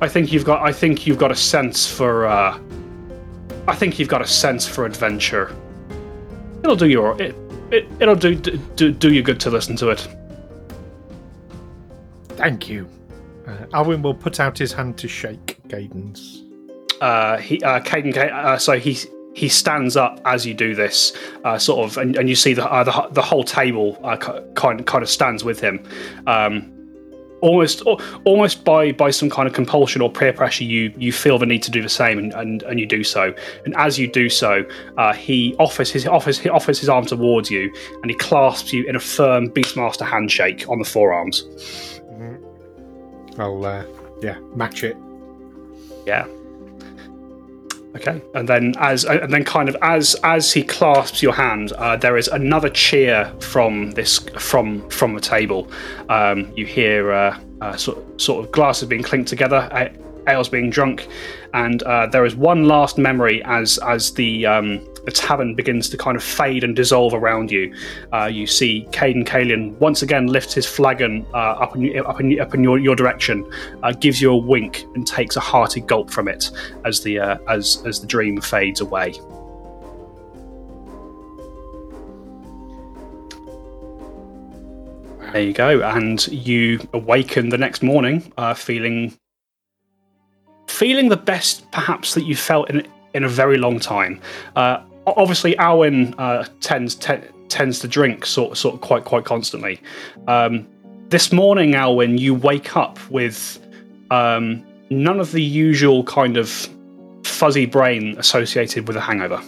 [0.01, 0.63] I think you've got.
[0.63, 2.25] I think you've got a sense for.
[2.25, 2.59] Uh,
[3.69, 5.55] I think you've got a sense for adventure.
[6.65, 7.21] It'll do your.
[7.21, 7.37] It,
[7.71, 10.09] it it'll do, do do you good to listen to it.
[12.31, 12.89] Thank you.
[13.47, 16.43] Uh, Alwyn will put out his hand to shake Gaydon's.
[17.03, 18.97] Uh, he, uh, Cayden, uh, so he
[19.35, 22.71] he stands up as you do this, uh, sort of, and, and you see the
[22.71, 24.17] uh, the, the whole table uh,
[24.55, 25.85] kind kind of stands with him.
[26.27, 26.73] Um,
[27.43, 27.83] almost
[28.25, 31.63] almost by by some kind of compulsion or peer pressure you you feel the need
[31.63, 34.65] to do the same and and, and you do so and as you do so
[34.97, 38.87] uh, he offers his offers he offers his arm towards you and he clasps you
[38.89, 41.45] in a firm beastmaster handshake on the forearms
[43.39, 43.85] I'll, uh,
[44.21, 44.97] yeah, match it.
[46.07, 46.27] yeah
[47.97, 48.21] okay.
[48.35, 52.17] And then as and then kind of as as he clasps your hand uh, there
[52.17, 55.71] is another cheer from this from from the table.
[56.09, 59.69] Um, you hear uh, uh, sort, sort of glasses being clinked together.
[59.71, 59.89] Uh,
[60.29, 61.09] ales being drunk
[61.55, 65.97] and uh, there is one last memory as as the um, the tavern begins to
[65.97, 67.75] kind of fade and dissolve around you.
[68.13, 72.41] Uh, you see Cayden Cailean once again lifts his flagon uh, up in, up in,
[72.41, 73.51] up in your, your direction,
[73.83, 76.51] uh, gives you a wink, and takes a hearty gulp from it
[76.85, 79.13] as the uh, as as the dream fades away.
[85.33, 89.17] There you go, and you awaken the next morning, uh, feeling
[90.73, 94.21] feeling the best perhaps that you felt in in a very long time.
[94.57, 99.81] Uh, obviously, Alwyn uh, tends te- tends to drink sort sort of quite quite constantly.
[100.27, 100.67] Um,
[101.09, 103.59] this morning, Alwyn, you wake up with
[104.11, 106.69] um, none of the usual kind of
[107.23, 109.41] fuzzy brain associated with a hangover.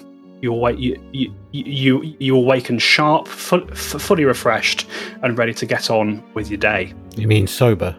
[0.42, 4.86] You awake you you you, you awaken sharp, fu- fully refreshed,
[5.22, 6.92] and ready to get on with your day.
[7.16, 7.96] You mean sober?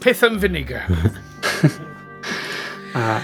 [0.00, 0.84] Pith and vinegar.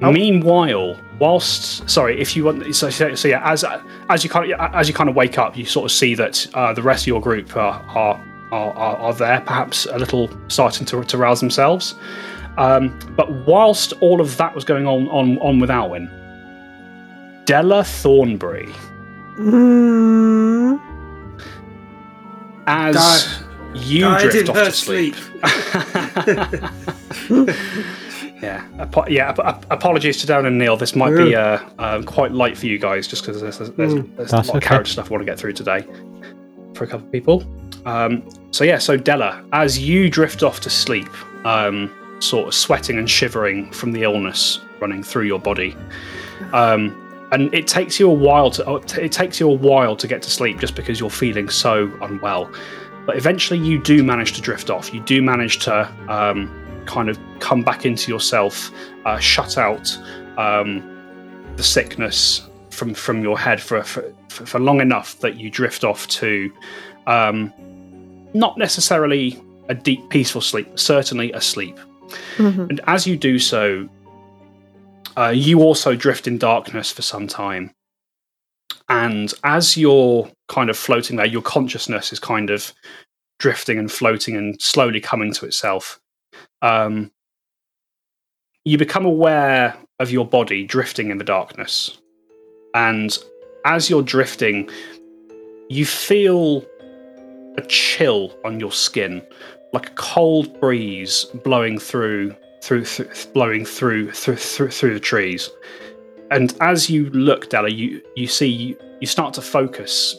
[0.00, 3.64] Meanwhile, whilst sorry, if you want, so, so, so yeah, as
[4.10, 6.46] as you kind of as you kind of wake up, you sort of see that
[6.54, 10.30] uh, the rest of your group are, are are, are, are there, perhaps a little
[10.48, 11.94] starting to, to rouse themselves.
[12.58, 16.08] Um, but whilst all of that was going on on, on with Alwyn,
[17.46, 18.68] Della Thornbury,
[19.38, 20.80] Mm.
[22.66, 23.45] as Die-
[23.80, 25.14] you Died drift in off to sleep.
[28.42, 29.30] yeah, apo- yeah.
[29.30, 30.76] ap- ap- apologies to Darren and Neil.
[30.76, 33.94] This might be uh, um, quite light for you guys, just because there's, there's, there's,
[33.94, 35.86] there's a That's lot of character stuff I want to get through today
[36.74, 37.44] for a couple of people.
[37.86, 41.08] Um, so yeah, so Della, as you drift off to sleep,
[41.46, 45.74] um, sort of sweating and shivering from the illness running through your body,
[46.52, 50.06] um, and it takes you a while to oh, it takes you a while to
[50.06, 52.52] get to sleep just because you're feeling so unwell.
[53.06, 54.92] But eventually, you do manage to drift off.
[54.92, 56.50] You do manage to um,
[56.86, 58.70] kind of come back into yourself,
[59.04, 59.96] uh, shut out
[60.36, 60.82] um,
[61.56, 66.06] the sickness from from your head for, for for long enough that you drift off
[66.08, 66.52] to
[67.06, 67.52] um,
[68.34, 71.78] not necessarily a deep, peaceful sleep, but certainly a sleep.
[72.36, 72.70] Mhm.
[72.70, 73.88] And as you do so,
[75.16, 77.72] uh, you also drift in darkness for some time.
[78.88, 82.72] And as you're kind of floating there, your consciousness is kind of
[83.38, 86.00] drifting and floating and slowly coming to itself.
[86.62, 87.10] Um,
[88.64, 91.98] you become aware of your body drifting in the darkness.
[92.74, 93.16] And
[93.64, 94.68] as you're drifting,
[95.68, 96.64] you feel
[97.56, 99.22] a chill on your skin,
[99.72, 105.50] like a cold breeze blowing through through, through blowing through through, through through the trees.
[106.30, 110.16] And as you look, Della, you you see you start to focus.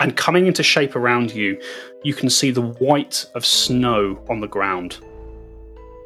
[0.00, 1.60] And coming into shape around you,
[2.04, 4.98] you can see the white of snow on the ground.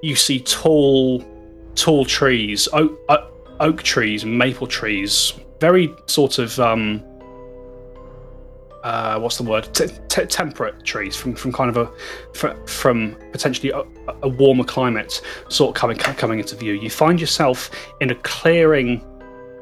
[0.03, 1.25] You see tall,
[1.75, 2.99] tall trees, oak,
[3.61, 7.05] oak trees, maple trees, very sort of um,
[8.83, 9.69] uh, what's the word?
[9.73, 11.91] T- t- temperate trees from, from kind of a
[12.35, 13.83] fr- from potentially a,
[14.23, 16.75] a warmer climate, sort of coming coming into view.
[16.75, 19.05] You find yourself in a clearing,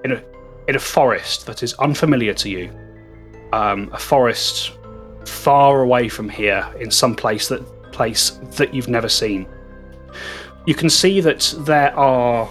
[0.05, 0.25] in a
[0.69, 2.71] in a forest that is unfamiliar to you.
[3.53, 4.73] Um, a forest
[5.25, 9.47] far away from here, in some place that place that you've never seen.
[10.67, 12.49] You can see that there are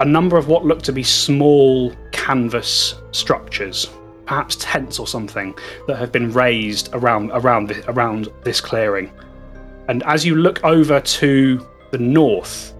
[0.00, 3.88] a number of what look to be small canvas structures
[4.26, 5.54] perhaps tents or something
[5.86, 9.12] that have been raised around around around this clearing.
[9.88, 12.72] And as you look over to the north,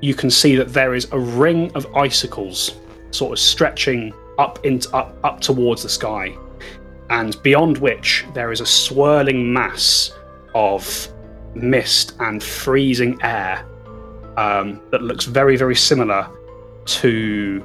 [0.00, 2.72] you can see that there is a ring of icicles,
[3.10, 6.36] sort of stretching up into up up towards the sky,
[7.12, 10.12] and beyond which there is a swirling mass
[10.54, 11.08] of
[11.54, 13.64] mist and freezing air
[14.38, 16.26] um, that looks very very similar
[16.86, 17.60] to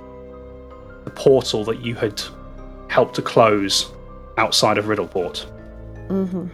[1.06, 2.22] the portal that you had
[2.90, 3.90] helped to close
[4.38, 5.46] outside of Riddleport.
[6.10, 6.50] Mhm.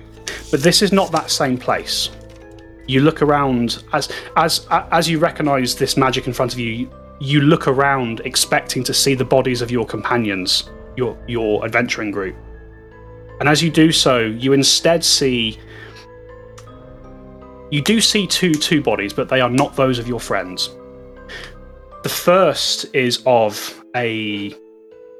[0.52, 2.12] But this is not that same place.
[2.88, 6.90] You look around as as as you recognise this magic in front of you.
[7.20, 12.36] You look around, expecting to see the bodies of your companions, your your adventuring group.
[13.44, 15.60] And as you do so, you instead see
[17.72, 20.70] you do see two two bodies, but they are not those of your friends.
[22.04, 24.56] The first is of a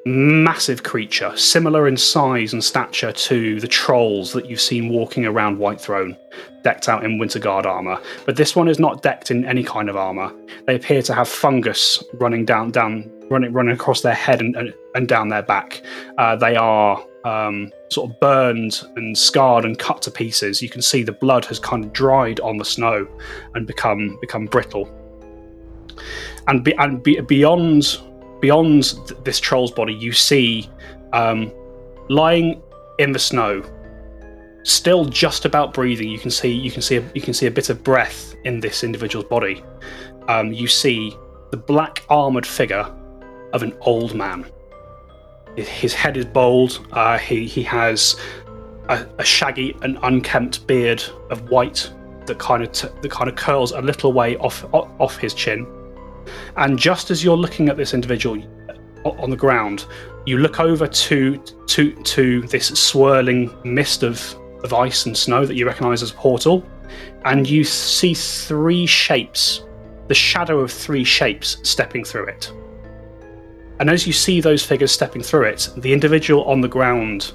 [0.06, 5.58] massive creature, similar in size and stature to the trolls that you've seen walking around
[5.58, 6.18] Whitethrone,
[6.64, 8.00] decked out in Winter Guard armor.
[8.26, 10.32] But this one is not decked in any kind of armor.
[10.66, 14.74] They appear to have fungus running down, down, running, running across their head and, and,
[14.96, 15.82] and down their back.
[16.18, 20.62] Uh, they are um, sort of burned and scarred and cut to pieces.
[20.62, 23.08] You can see the blood has kind of dried on the snow
[23.56, 24.90] and become become brittle.
[26.48, 28.00] And be, and be, beyond
[28.42, 30.70] beyond th- this troll's body, you see
[31.14, 31.52] um,
[32.10, 32.62] lying
[33.00, 33.64] in the snow,
[34.64, 36.10] still just about breathing.
[36.10, 38.60] You can see you can see a, you can see a bit of breath in
[38.60, 39.64] this individual's body.
[40.28, 41.16] Um, you see
[41.52, 42.92] the black armored figure
[43.54, 44.46] of an old man.
[45.56, 46.86] His- head is bald.
[46.92, 48.16] Uh, he he has
[48.90, 51.92] a, a shaggy and unkempt beard of white
[52.26, 55.68] that kind of t- that kind of curls a little way off off his chin.
[56.56, 58.42] And just as you're looking at this individual
[59.06, 59.86] on the ground,
[60.26, 61.38] you look over to
[61.68, 66.16] to to this swirling mist of, of ice and snow that you recognise as a
[66.16, 66.66] portal,
[67.26, 69.64] and you see three shapes,
[70.08, 72.52] the shadow of three shapes stepping through it.
[73.80, 77.34] And as you see those figures stepping through it, the individual on the ground,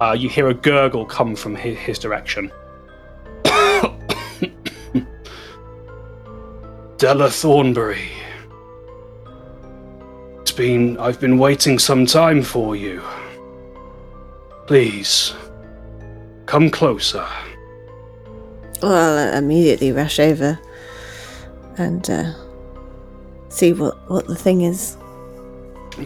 [0.00, 2.50] uh, you hear a gurgle come from his, his direction.
[6.96, 8.10] Della Thornbury.
[10.40, 10.98] It's been.
[10.98, 13.02] I've been waiting some time for you.
[14.66, 15.34] Please,
[16.52, 17.26] Come closer.
[18.82, 20.58] Well, I'll immediately rush over
[21.78, 22.34] and uh,
[23.48, 24.98] see what, what the thing is.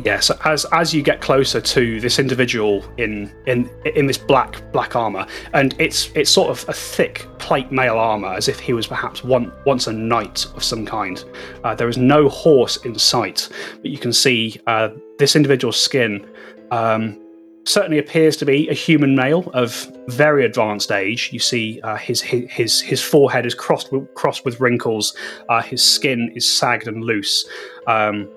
[0.05, 4.97] Yes, as as you get closer to this individual in in in this black black
[4.97, 8.87] armor, and it's it's sort of a thick plate mail armor, as if he was
[8.87, 11.25] perhaps one, once a knight of some kind.
[11.65, 13.49] Uh, there is no horse in sight,
[13.83, 14.89] but you can see uh,
[15.19, 16.27] this individual's skin.
[16.71, 17.21] Um,
[17.65, 21.31] certainly appears to be a human male of very advanced age.
[21.33, 25.17] You see uh, his, his his forehead is crossed with, crossed with wrinkles.
[25.49, 27.47] Uh, his skin is sagged and loose.
[27.87, 28.29] Um,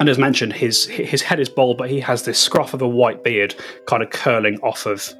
[0.00, 2.88] and as mentioned, his his head is bald, but he has this scruff of a
[2.88, 3.54] white beard
[3.86, 5.12] kind of curling off of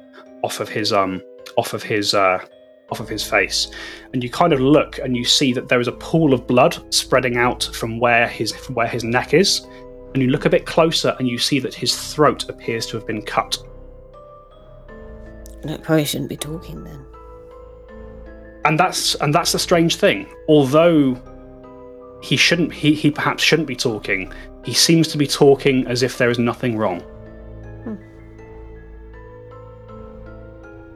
[0.43, 1.21] off of his um
[1.57, 2.39] off of his uh,
[2.91, 3.69] off of his face.
[4.13, 6.93] And you kind of look and you see that there is a pool of blood
[6.93, 9.65] spreading out from where his from where his neck is.
[10.13, 13.05] And you look a bit closer and you see that his throat appears to have
[13.05, 13.57] been cut.
[15.67, 17.05] I probably shouldn't be talking then.
[18.65, 20.27] And that's and that's the strange thing.
[20.47, 21.21] Although
[22.21, 24.31] he shouldn't he, he perhaps shouldn't be talking,
[24.65, 27.01] he seems to be talking as if there is nothing wrong.
[27.83, 27.95] Hmm.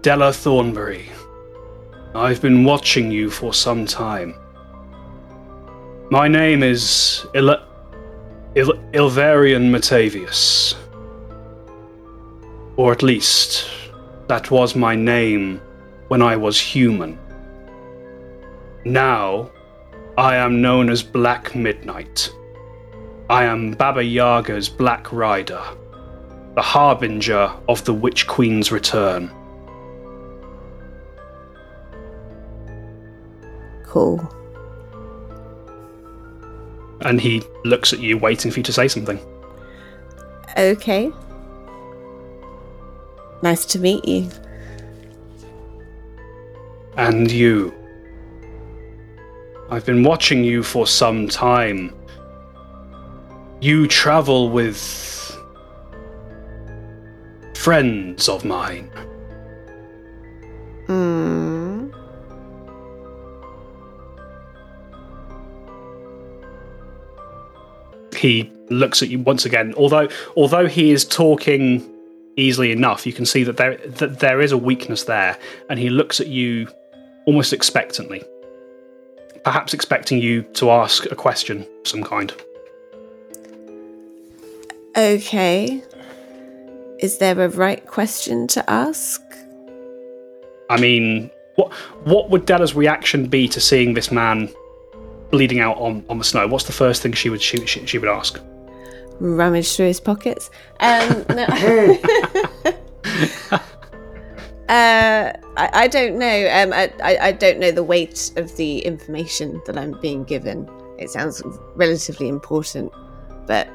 [0.01, 1.05] Della Thornbury,
[2.15, 4.34] I've been watching you for some time.
[6.09, 7.63] My name is Il-
[8.55, 10.74] Il- Ilvarian Matavius.
[12.78, 13.70] Or at least,
[14.28, 15.61] that was my name
[16.07, 17.20] when I was human.
[18.86, 19.51] Now,
[20.17, 22.32] I am known as Black Midnight.
[23.30, 25.62] I am Baba Yaga's Black Rider,
[26.56, 29.32] the harbinger of the Witch Queen's return.
[33.84, 34.20] Cool.
[37.02, 39.20] And he looks at you, waiting for you to say something.
[40.58, 41.12] Okay.
[43.44, 44.28] Nice to meet you.
[46.98, 47.74] And you.
[49.70, 51.94] I've been watching you for some time.
[53.62, 55.38] You travel with
[57.55, 58.89] friends of mine.
[60.88, 61.89] Hmm.
[68.16, 69.74] He looks at you once again.
[69.76, 70.07] Although,
[70.38, 71.86] although he is talking
[72.38, 75.38] easily enough, you can see that there that there is a weakness there,
[75.70, 76.68] and he looks at you
[77.26, 78.24] almost expectantly,
[79.43, 82.34] perhaps expecting you to ask a question of some kind.
[85.00, 85.82] Okay.
[87.00, 89.22] Is there a right question to ask?
[90.70, 91.72] I mean, what
[92.04, 94.50] what would Della's reaction be to seeing this man
[95.32, 96.47] bleeding out on, on the snow?
[96.47, 98.41] What's the first thing she would she, she, she would ask?
[99.22, 100.50] Rummage through his pockets.
[100.82, 101.45] Um, no.
[103.54, 103.62] uh,
[104.68, 106.50] I, I don't know.
[106.52, 110.70] Um, I, I, I don't know the weight of the information that I'm being given.
[110.97, 111.41] It sounds
[111.76, 112.91] relatively important,
[113.47, 113.70] but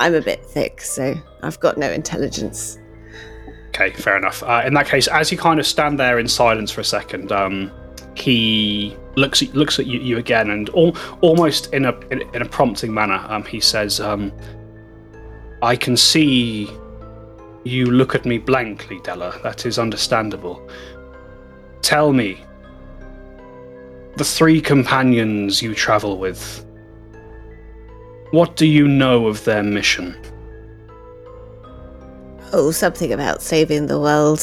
[0.00, 2.78] I'm a bit thick, so I've got no intelligence.
[3.68, 4.42] Okay, fair enough.
[4.42, 7.30] Uh, in that case, as you kind of stand there in silence for a second,
[7.30, 7.70] um,
[8.14, 12.46] he looks at, looks at you, you again, and almost in a in, in a
[12.46, 14.32] prompting manner, um, he says, um,
[15.60, 16.70] "I can see
[17.64, 19.38] you look at me blankly, Della.
[19.42, 20.66] That is understandable.
[21.82, 22.42] Tell me,
[24.16, 26.64] the three companions you travel with."
[28.30, 30.16] What do you know of their mission?
[32.52, 34.40] Oh, something about saving the world.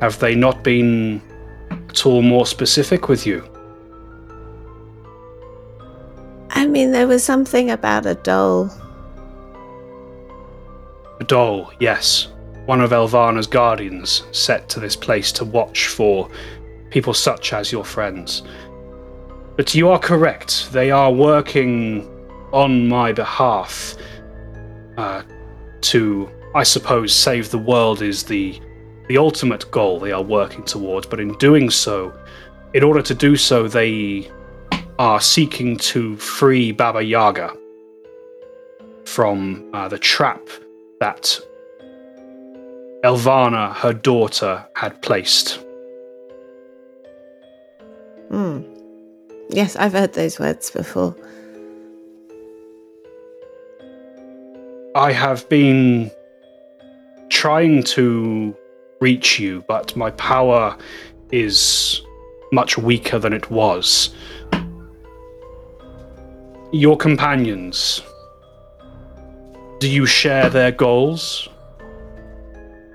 [0.00, 1.20] Have they not been
[1.70, 3.48] at all more specific with you?
[6.50, 8.70] I mean, there was something about a doll.
[11.20, 12.28] A doll, yes.
[12.66, 16.28] One of Elvanna's guardians set to this place to watch for
[16.90, 18.42] people such as your friends.
[19.56, 20.70] But you are correct.
[20.72, 22.06] They are working
[22.52, 23.94] on my behalf
[24.98, 25.22] uh,
[25.80, 28.60] to, I suppose, save the world is the
[29.08, 31.06] the ultimate goal they are working towards.
[31.06, 32.12] But in doing so,
[32.74, 34.30] in order to do so, they
[34.98, 37.56] are seeking to free Baba Yaga
[39.04, 40.40] from uh, the trap
[40.98, 41.38] that
[43.04, 45.60] Elvanna, her daughter, had placed.
[48.30, 48.75] Hmm.
[49.48, 51.16] Yes, I've heard those words before.
[54.94, 56.10] I have been
[57.28, 58.56] trying to
[59.00, 60.76] reach you, but my power
[61.30, 62.00] is
[62.50, 64.14] much weaker than it was.
[66.72, 68.02] Your companions,
[69.78, 71.48] do you share their goals?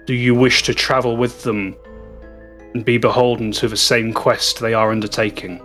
[0.05, 1.75] Do you wish to travel with them
[2.73, 5.61] and be beholden to the same quest they are undertaking?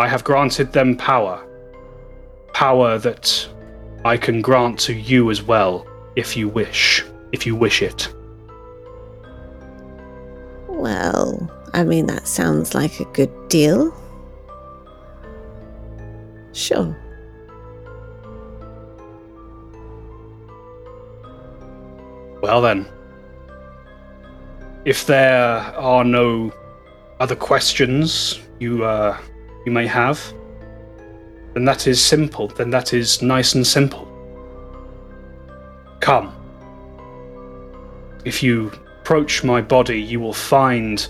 [0.00, 1.46] I have granted them power.
[2.54, 3.46] Power that
[4.02, 5.86] I can grant to you as well,
[6.16, 7.04] if you wish.
[7.32, 8.08] If you wish it.
[10.68, 13.94] Well, I mean, that sounds like a good deal.
[16.52, 16.96] Sure.
[22.40, 22.88] Well then.
[24.86, 25.44] If there
[25.76, 26.50] are no
[27.20, 29.18] other questions you uh,
[29.64, 30.32] you may have,
[31.54, 32.48] then that is simple.
[32.48, 34.06] Then that is nice and simple.
[36.00, 36.34] Come.
[38.24, 41.06] If you approach my body, you will find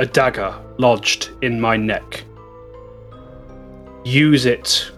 [0.00, 2.24] a dagger lodged in my neck.
[4.04, 4.90] Use it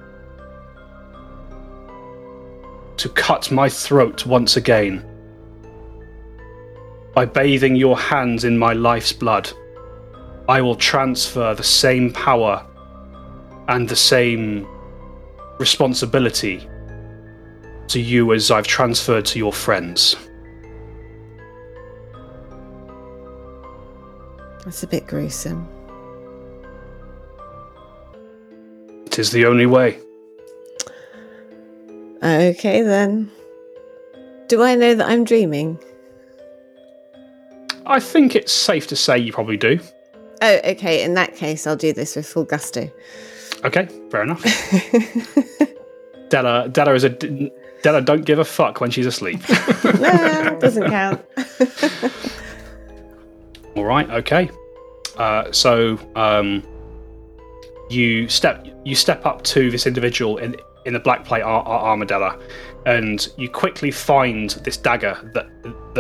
[2.97, 5.05] to cut my throat once again.
[7.15, 9.51] By bathing your hands in my life's blood,
[10.51, 12.67] I will transfer the same power
[13.69, 14.67] and the same
[15.61, 16.69] responsibility
[17.87, 20.17] to you as I've transferred to your friends.
[24.65, 25.69] That's a bit gruesome.
[29.07, 30.01] It is the only way.
[32.25, 33.31] Okay, then.
[34.49, 35.79] Do I know that I'm dreaming?
[37.87, 39.79] I think it's safe to say you probably do.
[40.43, 41.05] Oh, okay.
[41.05, 42.91] In that case, I'll do this with full gusto.
[43.65, 44.43] Okay, fair enough.
[46.31, 48.01] Della, Della is a Della.
[48.01, 49.41] Don't give a fuck when she's asleep.
[49.85, 51.21] no, doesn't count.
[53.77, 54.51] All right, okay.
[55.17, 56.63] Uh, so um,
[57.91, 61.97] you step you step up to this individual in in the black plate ar- ar-
[61.97, 62.41] armadella,
[62.87, 65.49] and you quickly find this dagger that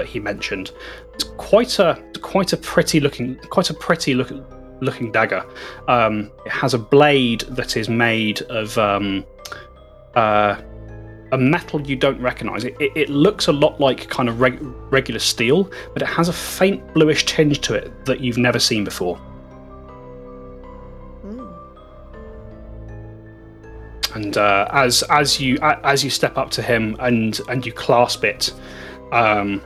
[0.00, 0.72] that he mentioned.
[1.14, 4.44] It's quite a quite a pretty looking quite a pretty looking
[4.80, 5.44] looking dagger.
[5.88, 9.26] Um, it has a blade that is made of um,
[10.14, 10.60] uh,
[11.32, 12.64] a metal you don't recognize.
[12.64, 14.58] It, it, it looks a lot like kind of reg-
[14.90, 18.84] regular steel, but it has a faint bluish tinge to it that you've never seen
[18.84, 19.20] before.
[21.24, 21.56] Mm.
[24.14, 28.24] And uh, as as you as you step up to him and and you clasp
[28.24, 28.52] it,
[29.12, 29.62] um,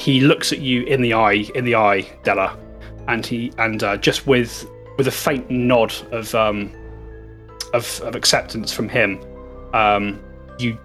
[0.00, 2.58] he looks at you in the eye in the eye, Della,
[3.06, 6.72] and he and uh, just with with a faint nod of um,
[7.74, 9.20] of, of acceptance from him,
[9.74, 10.18] um,
[10.58, 10.78] you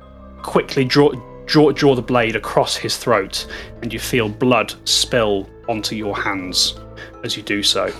[0.44, 1.14] quickly draw
[1.46, 3.48] draw draw the blade across his throat,
[3.82, 6.78] and you feel blood spill onto your hands
[7.24, 7.94] as you do so.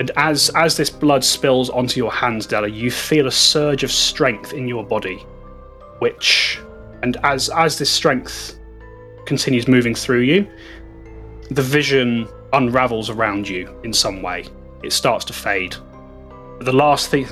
[0.00, 3.92] And as as this blood spills onto your hands, Della, you feel a surge of
[3.92, 5.18] strength in your body,
[5.98, 6.58] which,
[7.02, 8.58] and as as this strength
[9.26, 10.48] continues moving through you,
[11.50, 14.44] the vision unravels around you in some way.
[14.82, 15.74] It starts to fade.
[16.60, 17.26] The last thing,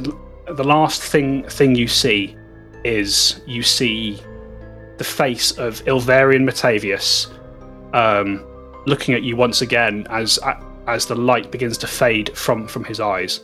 [0.46, 2.36] the last thing thing you see
[2.84, 4.20] is you see
[4.98, 7.32] the face of Ilvarian Matavius
[7.94, 8.44] um,
[8.86, 10.38] looking at you once again as
[10.86, 13.40] as the light begins to fade from from his eyes,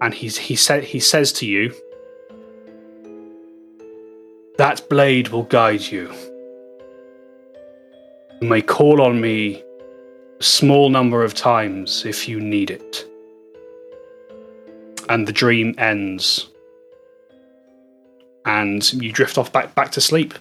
[0.00, 1.74] and he's he said he says to you,
[4.56, 6.12] "That blade will guide you.
[8.40, 9.62] You may call on me
[10.38, 13.06] a small number of times if you need it."
[15.08, 16.48] And the dream ends,
[18.44, 20.34] and you drift off back back to sleep.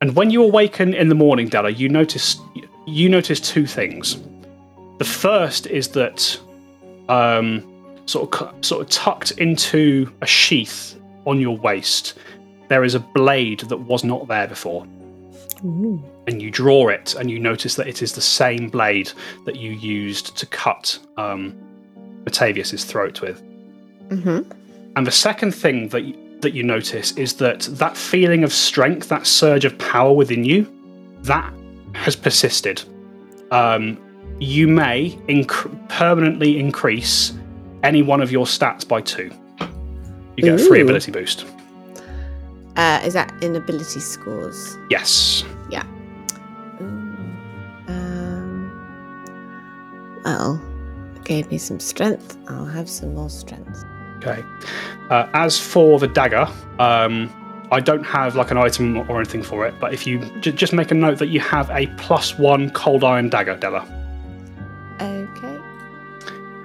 [0.00, 2.38] And when you awaken in the morning, Della, you notice
[2.86, 4.18] you notice two things.
[4.98, 6.38] The first is that,
[7.08, 7.62] um,
[8.06, 10.94] sort of sort of tucked into a sheath
[11.26, 12.14] on your waist,
[12.68, 14.86] there is a blade that was not there before.
[15.64, 16.02] Ooh.
[16.26, 19.12] And you draw it, and you notice that it is the same blade
[19.44, 21.54] that you used to cut um,
[22.24, 23.42] Matavius's throat with.
[24.08, 24.50] Mm-hmm.
[24.96, 29.08] And the second thing that you, that you notice is that that feeling of strength,
[29.08, 30.66] that surge of power within you,
[31.22, 31.52] that
[31.94, 32.82] has persisted.
[33.50, 33.98] Um,
[34.40, 37.34] you may inc- permanently increase
[37.82, 39.30] any one of your stats by two.
[40.36, 41.46] You get a free ability boost.
[42.76, 44.76] Uh, is that in ability scores?
[44.90, 45.44] Yes.
[50.34, 50.60] Well,
[51.14, 52.36] it gave me some strength.
[52.48, 53.84] I'll have some more strength.
[54.18, 54.42] Okay.
[55.10, 56.46] Uh, as for the dagger,
[56.78, 57.30] um,
[57.70, 60.72] I don't have like an item or anything for it, but if you j- just
[60.72, 63.86] make a note that you have a plus one cold iron dagger, Della.
[65.00, 65.58] Okay.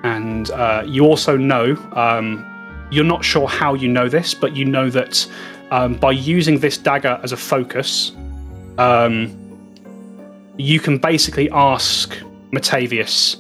[0.04, 2.46] and uh, you also know um,
[2.92, 5.28] you're not sure how you know this, but you know that
[5.72, 8.14] um, by using this dagger as a focus,
[8.78, 9.36] um,
[10.58, 12.16] you can basically ask
[12.52, 13.38] Matavius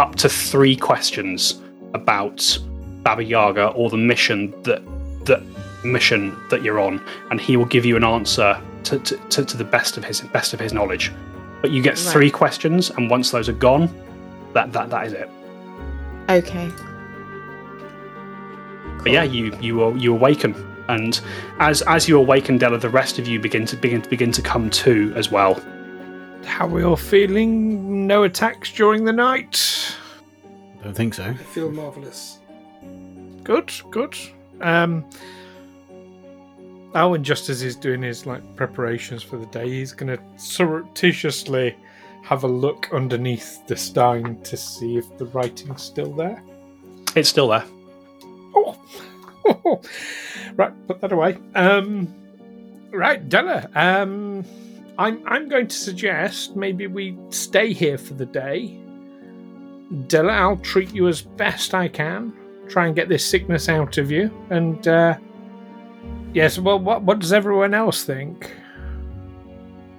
[0.00, 1.60] up to three questions
[1.94, 2.58] about
[3.02, 4.82] Baba Yaga or the mission that
[5.26, 5.42] that
[5.84, 9.56] mission that you're on, and he will give you an answer to, to, to, to
[9.56, 11.12] the best of his best of his knowledge.
[11.60, 12.12] But you get Right.
[12.12, 13.88] three questions, and once those are gone,
[14.54, 15.28] that that that is it.
[16.28, 16.70] Okay.
[19.02, 20.54] But yeah, you you are- you awaken,
[20.88, 21.20] and
[21.58, 24.42] as as you awaken, Della, the rest of you begin to begin to begin to
[24.42, 25.60] come to as well.
[26.44, 28.06] How we all feeling?
[28.06, 29.96] No attacks during the night.
[30.82, 31.24] Don't think so.
[31.24, 32.38] I feel marvelous.
[33.44, 34.16] Good, good.
[34.60, 35.04] Um,
[36.94, 41.76] Alwyn, just as he's doing his like preparations for the day, he's going to surreptitiously
[42.22, 46.42] have a look underneath the stein to see if the writing's still there.
[47.16, 47.64] It's still there.
[48.54, 48.78] Oh,
[50.54, 51.38] right, put that away.
[51.54, 52.12] Um,
[52.90, 53.68] right, Della.
[53.74, 54.44] Um,
[55.00, 58.78] I'm I'm going to suggest maybe we stay here for the day.
[60.08, 62.34] Della, I'll treat you as best I can.
[62.68, 64.30] Try and get this sickness out of you.
[64.50, 65.16] And uh,
[66.34, 68.54] yes, well, what what does everyone else think?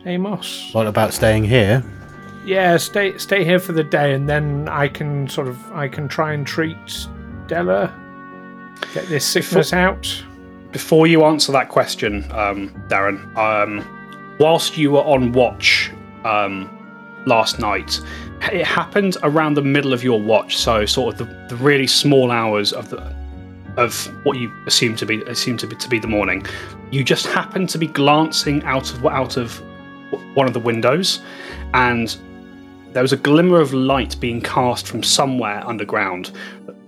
[0.05, 0.71] Amos.
[0.71, 1.83] What about staying here?
[2.45, 6.07] Yeah, stay stay here for the day, and then I can sort of I can
[6.07, 7.07] try and treat
[7.47, 7.91] Della.
[8.93, 10.23] Get this sickness out.
[10.71, 13.85] Before you answer that question, um, Darren, um,
[14.39, 15.91] whilst you were on watch
[16.23, 16.69] um,
[17.25, 17.99] last night,
[18.51, 22.32] it happened around the middle of your watch, so sort of the, the really small
[22.32, 23.21] hours of the
[23.77, 26.45] of what you assume to be assume to be to be the morning.
[26.91, 29.61] You just happened to be glancing out of out of
[30.34, 31.21] one of the windows,
[31.73, 32.17] and
[32.93, 36.32] there was a glimmer of light being cast from somewhere underground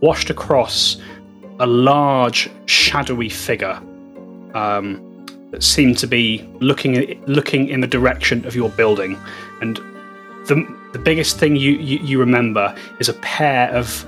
[0.01, 0.97] washed across
[1.59, 3.79] a large shadowy figure
[4.53, 5.01] um,
[5.53, 9.15] that seemed to be looking looking in the direction of your building,
[9.61, 9.77] and
[10.47, 14.03] the the biggest thing you you, you remember is a pair of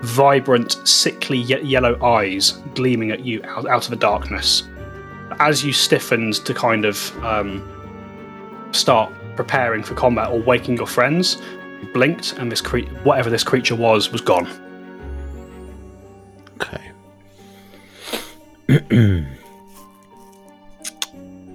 [0.00, 4.62] vibrant, sickly ye- yellow eyes gleaming at you out, out of the darkness.
[5.38, 7.62] As you stiffened to kind of um,
[8.72, 11.36] start preparing for combat or waking your friends,
[11.82, 14.48] you blinked, and this cre- whatever this creature was was gone.
[16.56, 16.90] Okay.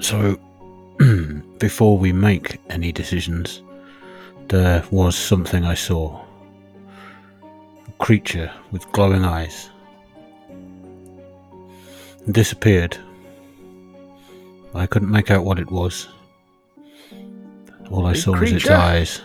[0.05, 0.39] so,
[1.57, 3.63] before we make any decisions,
[4.49, 6.23] there was something I saw.
[7.87, 9.71] A creature with glowing eyes.
[12.27, 12.95] It disappeared.
[14.75, 16.07] I couldn't make out what it was.
[17.89, 19.21] All I Big saw was its eyes.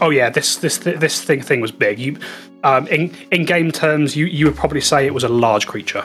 [0.00, 1.98] Oh yeah, this this this thing thing was big.
[1.98, 2.18] You,
[2.62, 6.04] um, in in game terms, you you would probably say it was a large creature.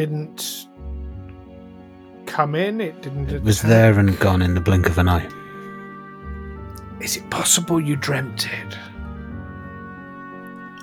[0.00, 0.66] Didn't
[2.24, 2.80] come in.
[2.80, 3.30] It didn't.
[3.30, 3.68] It was attack.
[3.68, 5.28] there and gone in the blink of an eye.
[7.02, 8.78] Is it possible you dreamt it?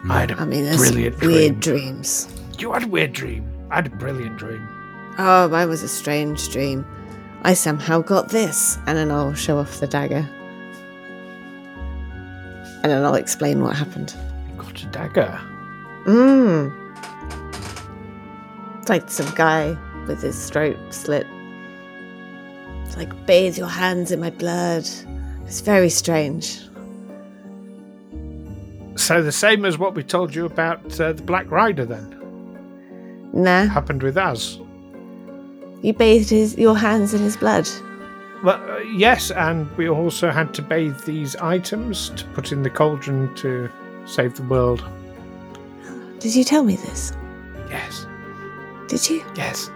[0.07, 1.79] I had a I mean, there's brilliant weird dream.
[1.79, 2.27] dreams.
[2.59, 3.51] You had a weird dream.
[3.71, 4.67] I had a brilliant dream.
[5.17, 6.85] Oh, mine was a strange dream.
[7.41, 10.29] I somehow got this, and then I'll show off the dagger.
[12.83, 14.15] And then I'll explain what happened.
[14.51, 15.41] You got a dagger.
[16.05, 16.86] Mmm.
[18.89, 19.77] Like some guy
[20.07, 21.27] with his throat slit.
[22.85, 24.87] It's like, bathe your hands in my blood.
[25.45, 26.61] It's very strange.
[28.95, 31.85] So the same as what we told you about uh, the Black Rider.
[31.85, 32.13] Then
[33.33, 34.57] Nah, happened with us.
[35.81, 37.67] you bathed his, your hands in his blood.
[38.43, 42.69] Well, uh, yes, and we also had to bathe these items to put in the
[42.69, 43.69] cauldron to
[44.05, 44.83] save the world.
[46.19, 47.11] Did you tell me this?
[47.69, 48.07] Yes,
[48.87, 49.23] Did you?
[49.35, 49.69] yes.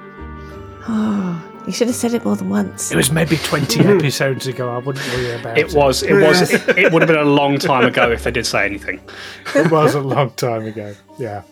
[0.87, 2.91] Oh, you should have said it more than once.
[2.91, 4.69] It was maybe twenty episodes ago.
[4.73, 5.67] I wouldn't worry about it.
[5.67, 8.31] It was it was it, it would have been a long time ago if they
[8.31, 8.99] did say anything.
[9.55, 10.95] It was a long time ago.
[11.19, 11.43] Yeah.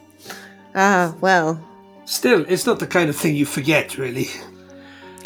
[0.76, 1.64] Ah, well.
[2.06, 4.28] Still, it's not the kind of thing you forget, really.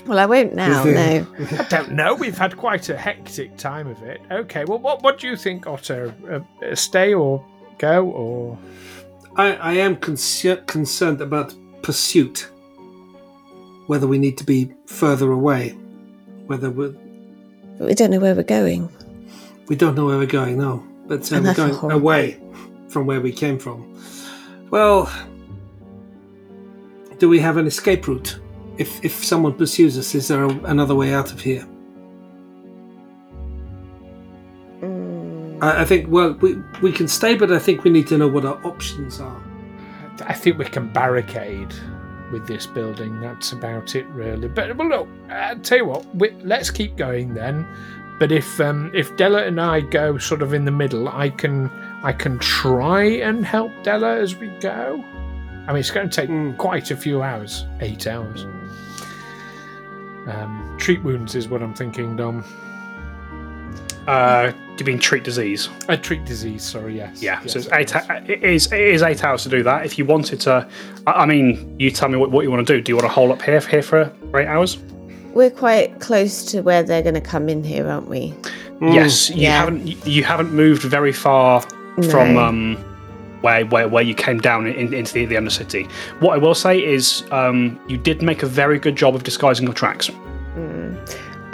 [0.05, 1.25] Well, I won't now, no.
[1.57, 2.13] I don't know.
[2.13, 4.19] We've had quite a hectic time of it.
[4.29, 4.65] Okay.
[4.65, 6.13] Well, what what do you think, Otto?
[6.29, 7.45] Uh, uh, stay or
[7.77, 8.57] go or?
[9.37, 11.53] I, I am concer- concerned about
[11.83, 12.49] pursuit.
[13.87, 15.69] Whether we need to be further away.
[16.47, 16.87] Whether we
[17.77, 18.89] But we don't know where we're going.
[19.67, 20.83] we don't know where we're going, no.
[21.07, 21.99] But And we're going horrible.
[22.01, 22.39] away
[22.87, 23.79] from where we came from.
[24.71, 25.11] Well,
[27.19, 28.39] do we have an escape route?
[28.77, 31.65] If if someone pursues us, is there a, another way out of here?
[34.81, 35.61] Mm.
[35.61, 38.27] I, I think well we we can stay, but I think we need to know
[38.27, 39.42] what our options are.
[40.27, 41.73] I think we can barricade
[42.31, 43.21] with this building.
[43.21, 44.47] That's about it, really.
[44.47, 47.67] But well, look, I tell you what, we, let's keep going then.
[48.19, 51.69] But if um, if Della and I go sort of in the middle, I can
[52.03, 55.03] I can try and help Della as we go.
[55.67, 56.57] I mean, it's going to take Mm.
[56.57, 58.45] quite a few hours, eight hours.
[60.27, 62.43] Um, treat wounds is what I'm thinking, Dom.
[64.07, 65.69] Uh, do you mean treat disease?
[65.87, 66.63] Uh, treat disease.
[66.63, 67.21] Sorry, yes.
[67.21, 67.91] Yeah, Yes, so it's eight.
[67.91, 68.05] course.
[68.27, 68.71] It is.
[68.71, 69.85] It is eight hours to do that.
[69.85, 70.67] If you wanted to,
[71.07, 72.81] I, I mean, you tell me what, what you want to do.
[72.81, 74.77] Do you want to hold up here here for eight hours?
[75.33, 78.33] We're quite close to where they're going to come in here, aren't we?
[78.81, 79.29] Yes.
[79.29, 79.59] You Yeah.
[79.59, 79.87] haven't.
[79.87, 81.61] You, you haven't moved very far
[82.09, 82.75] from um,
[83.41, 85.89] where, where where you came down in, into the, the undercity.
[86.19, 89.65] What I will say is, um, you did make a very good job of disguising
[89.65, 90.09] your tracks.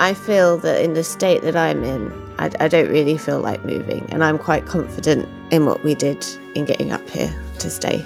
[0.02, 2.10] I feel that in the state that I'm in,
[2.40, 6.26] I, I don't really feel like moving, and I'm quite confident in what we did
[6.56, 8.04] in getting up here to stay.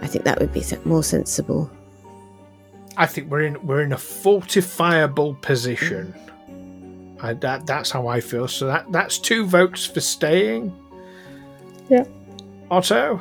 [0.00, 1.70] I think that would be more sensible.
[2.96, 6.14] I think we're in we're in a fortifiable position.
[7.20, 8.48] I, that that's how I feel.
[8.48, 10.74] So that that's two votes for staying.
[11.90, 12.04] Yeah.
[12.70, 13.20] Otto.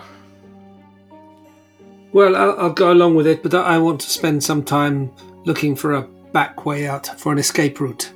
[2.14, 5.12] Well, I'll, I'll go along with it, but I want to spend some time
[5.46, 8.12] looking for a back way out for an escape route.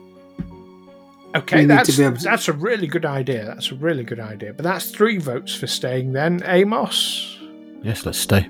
[1.36, 3.45] Okay, that's to be able to- that's a really good idea.
[3.45, 4.53] That's a really good idea.
[4.53, 6.13] But that's three votes for staying.
[6.13, 7.38] Then Amos
[7.83, 8.47] Yes, let's stay.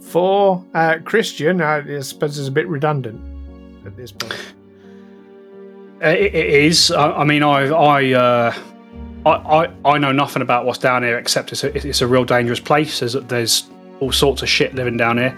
[0.00, 1.60] for uh, Christian.
[1.60, 3.20] I suppose is a bit redundant
[3.86, 4.34] at this point.
[6.04, 6.90] Uh, It, it is.
[6.90, 8.54] I, I mean, I I, uh,
[9.24, 12.24] I I I know nothing about what's down here except it's a, it's a real
[12.24, 13.00] dangerous place.
[13.00, 13.64] There's there's
[14.00, 15.36] all sorts of shit living down here.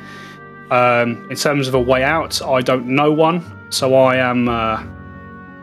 [0.70, 3.40] Um, in terms of a way out, I don't know one,
[3.70, 4.82] so I am uh,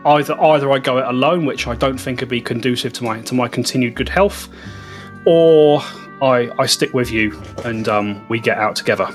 [0.06, 3.20] either either I go it alone, which I don't think would be conducive to my
[3.22, 4.48] to my continued good health,
[5.24, 5.80] or
[6.22, 9.08] I I stick with you and um, we get out together.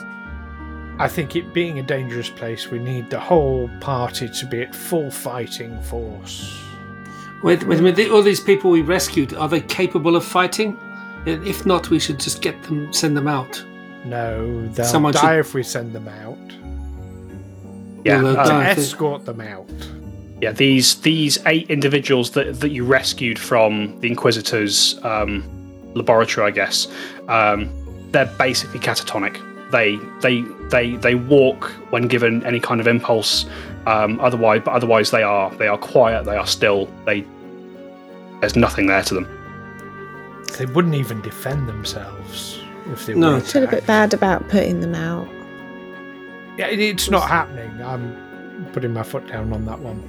[0.99, 4.75] I think it being a dangerous place, we need the whole party to be at
[4.75, 6.61] full fighting force.
[7.41, 8.11] Wait, wait a minute.
[8.11, 10.77] All these people we rescued, are they capable of fighting?
[11.25, 13.63] If not, we should just get them, send them out.
[14.05, 16.37] No, they'll Someone die should- if we send them out.
[18.03, 19.69] Yeah, Well, I think- Escort them out.
[20.41, 25.43] Yeah, these these eight individuals that that you rescued from the Inquisitor's um,
[25.93, 26.87] laboratory, I guess,
[27.27, 27.69] um,
[28.11, 29.37] they're basically catatonic.
[29.71, 33.45] They they they they walk when given any kind of impulse.
[33.85, 36.25] Um, otherwise, but otherwise they are they are quiet.
[36.25, 36.89] They are still.
[37.05, 37.23] They
[38.39, 39.27] there's nothing there to them.
[40.57, 42.59] They wouldn't even defend themselves
[42.91, 43.33] if they No.
[43.33, 45.27] were Feel a bit bad about putting them out.
[46.57, 47.71] Yeah, it- it's not happening.
[47.83, 48.15] I'm
[48.73, 50.01] putting my foot down on that one.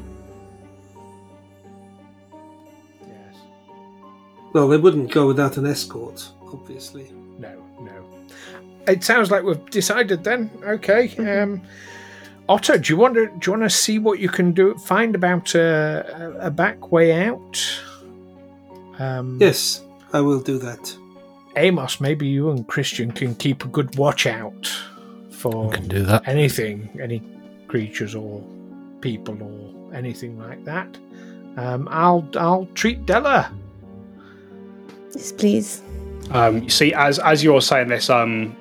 [4.52, 7.10] Well, they wouldn't go without an escort, obviously.
[7.38, 8.04] No, no.
[8.86, 10.50] It sounds like we've decided then.
[10.64, 11.08] Okay.
[11.08, 11.52] Mm-hmm.
[11.54, 11.62] Um,
[12.48, 14.74] Otto, do you want to do you want to see what you can do?
[14.76, 17.80] Find about a, a, a back way out.
[18.98, 19.82] Um, Yes,
[20.12, 20.96] I will do that.
[21.56, 24.66] Amos, maybe you and Christian can keep a good watch out
[25.30, 26.26] for We can do that.
[26.26, 27.22] anything, any
[27.68, 28.42] creatures or
[29.00, 30.88] people or anything like that.
[31.56, 33.50] Um, I'll I'll treat Della.
[35.14, 35.82] Yes, please.
[36.30, 38.56] Um, you see, as as you're saying this, um,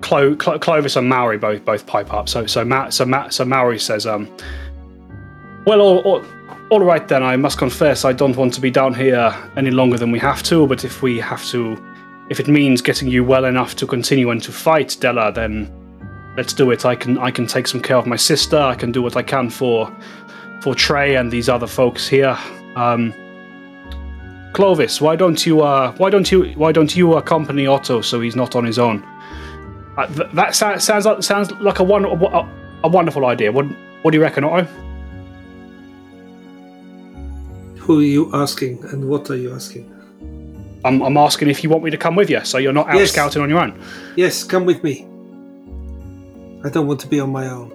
[0.00, 2.28] Clo- Clo- Clovis and Maori both both pipe up.
[2.28, 4.28] So so Ma- so Ma- so Maori says, um,
[5.66, 6.22] "Well, all, all,
[6.70, 7.22] all right then.
[7.22, 10.42] I must confess, I don't want to be down here any longer than we have
[10.44, 10.66] to.
[10.66, 11.76] But if we have to,
[12.30, 15.70] if it means getting you well enough to continue and to fight Della, then
[16.36, 16.84] let's do it.
[16.84, 18.58] I can I can take some care of my sister.
[18.58, 19.90] I can do what I can for
[20.60, 22.38] for Trey and these other folks here."
[22.76, 23.12] Um,
[24.52, 28.36] Clovis, why don't you uh, why don't you why don't you accompany Otto so he's
[28.36, 29.02] not on his own?
[29.96, 32.48] Uh, th- that sou- sounds like sounds like a, one, a,
[32.84, 33.50] a wonderful idea.
[33.50, 33.66] What
[34.02, 34.66] what do you reckon, Otto?
[37.78, 39.88] Who are you asking, and what are you asking?
[40.84, 42.96] I'm, I'm asking if you want me to come with you, so you're not out
[42.96, 43.12] Yes.
[43.12, 43.80] scouting on your own.
[44.16, 45.06] Yes, come with me.
[46.64, 47.70] I don't want to be on my own.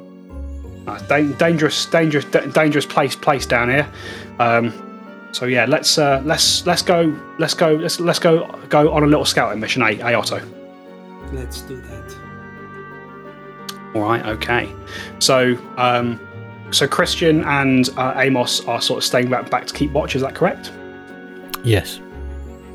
[0.87, 3.87] Uh, dan- dangerous, dangerous, da- dangerous place place down here.
[4.39, 4.71] Um,
[5.37, 9.05] so yeah, let's uh, let's let's go let's go let's let's go go on a
[9.05, 10.41] little scouting mission, eh, eh Otto?
[11.31, 12.17] Let's do that.
[13.93, 14.67] All right, okay.
[15.19, 16.19] So, um,
[16.71, 20.15] so Christian and uh, Amos are sort of staying back, back to keep watch.
[20.15, 20.71] Is that correct?
[21.63, 21.99] Yes.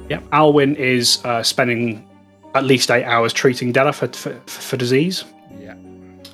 [0.09, 0.23] Yep.
[0.31, 2.09] Alwyn is uh, spending
[2.55, 5.25] at least eight hours treating Della for, for, for disease.
[5.59, 5.75] Yeah.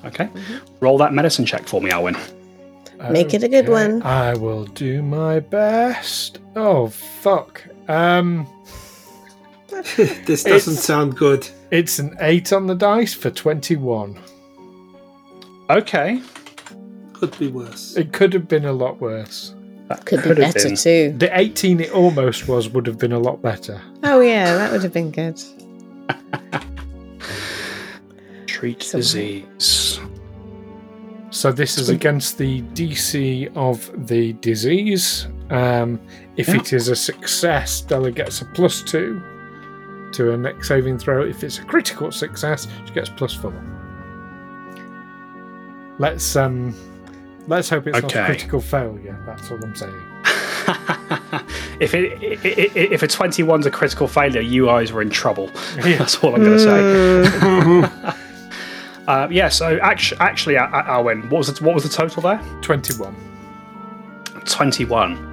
[0.05, 0.29] Okay.
[0.79, 2.15] Roll that medicine check for me, Alwyn.
[3.11, 4.01] Make it a good one.
[4.03, 6.39] I will do my best.
[6.55, 7.63] Oh fuck.
[7.87, 8.45] Um,
[9.95, 11.47] this doesn't sound good.
[11.71, 14.19] it's an eight on the dice for twenty-one.
[15.69, 16.21] Okay.
[17.13, 17.95] Could be worse.
[17.95, 19.53] It could have been a lot worse.
[19.87, 20.75] That Could be have better been.
[20.75, 21.15] too.
[21.17, 23.81] The eighteen it almost was would have been a lot better.
[24.03, 25.41] Oh yeah, that would have been good.
[28.45, 29.45] Treat So- disease.
[31.39, 35.25] So this is against the DC of the disease.
[35.49, 35.97] Um,
[36.35, 36.57] if Yeah.
[36.57, 39.21] it is a success, Della gets a plus two
[40.11, 41.23] to a next saving throw.
[41.23, 43.53] If it's a critical success, she gets plus four.
[45.97, 46.75] Let's um,
[47.47, 49.17] let's hope it's not a critical failure.
[49.25, 49.93] That's all I'm saying.
[51.79, 55.49] if it, i i if a 21's a critical failure, you guys were in trouble.
[55.77, 55.97] Yeah.
[55.99, 58.15] That's all I'm going to say.
[59.09, 59.49] Uh, yeah.
[59.49, 62.41] So actually, actually, Al- Al- Alwyn, what was the, what was the total there?
[62.61, 63.15] Twenty-one.
[64.45, 65.29] 21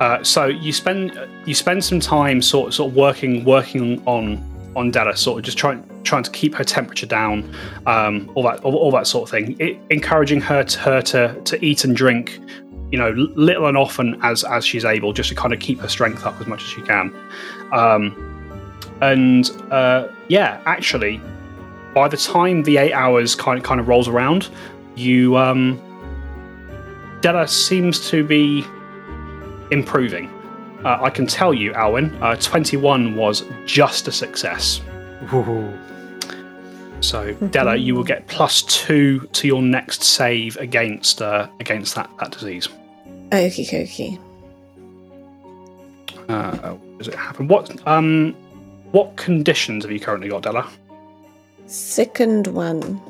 [0.00, 4.42] uh, so you spend you spend some time sort sort of working working on
[4.76, 7.50] on Della, sort of just trying trying to keep her temperature down,
[7.86, 9.56] um, all that all, all that sort of thing.
[9.58, 12.38] It, encouraging her to her to to eat and drink,
[12.92, 15.88] you know, little and often as as she's able, just to kind of keep her
[15.88, 17.14] strength up as much as she can.
[17.72, 18.22] Um,
[19.00, 21.22] and uh, yeah, actually,
[21.96, 24.50] by the time the eight hours kind of kind of rolls around,
[24.96, 25.80] you um,
[27.22, 28.62] Della seems to be
[29.70, 30.28] improving.
[30.84, 34.82] Uh, I can tell you, Alwyn, uh, 21 was just a success.
[35.32, 35.72] Ooh.
[37.00, 42.10] So, Della, you will get plus two to your next save against uh, against that,
[42.20, 42.68] that disease.
[43.30, 44.18] Okie dokie.
[46.28, 47.48] Uh, oh, does it happen?
[47.48, 48.34] What um,
[48.92, 50.70] what conditions have you currently got, Della?
[51.66, 53.00] Second one.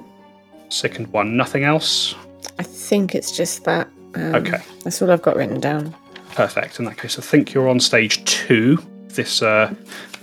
[0.69, 2.15] Second one, nothing else.
[2.59, 3.89] I think it's just that.
[4.15, 4.59] Um, Okay.
[4.85, 5.95] That's all I've got written down.
[6.33, 6.79] Perfect.
[6.79, 8.79] In that case, I think you're on stage two.
[9.09, 9.73] This uh,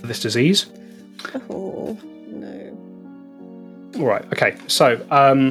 [0.04, 0.68] this disease.
[1.50, 3.92] Oh no.
[4.00, 4.24] All right.
[4.34, 4.56] Okay.
[4.68, 5.48] So, um,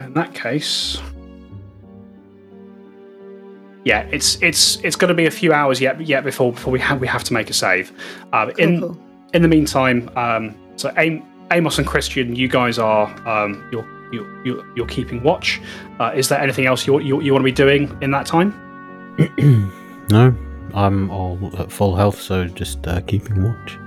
[0.00, 0.98] in that case,
[3.84, 6.80] yeah, it's it's it's going to be a few hours yet yet before before we
[6.80, 7.90] have we have to make a save.
[8.32, 8.98] Um, Cool, in cool.
[9.32, 11.22] in the meantime, um, so Am-
[11.52, 15.60] Amos and Christian, you guys are um, you're you're you're, keeping watch.
[15.98, 18.54] Uh, is there anything else you, you you want to be doing in that time?
[20.10, 20.34] no,
[20.74, 23.78] I'm all at full health, so just uh, keeping watch.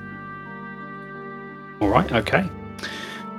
[1.82, 2.11] All right.
[2.11, 2.49] Okay.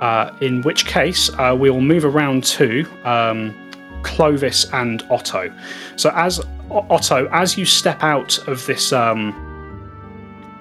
[0.01, 3.55] Uh, in which case, uh, we will move around to um,
[4.03, 5.51] Clovis and Otto.
[5.95, 9.33] So, as O- Otto, as you step out of this um,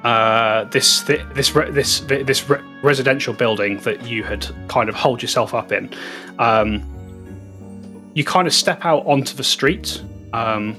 [0.05, 4.89] uh, this thi- this re- this thi- this re- residential building that you had kind
[4.89, 5.93] of holed yourself up in,
[6.39, 6.83] um,
[8.15, 10.03] you kind of step out onto the street.
[10.33, 10.77] Um,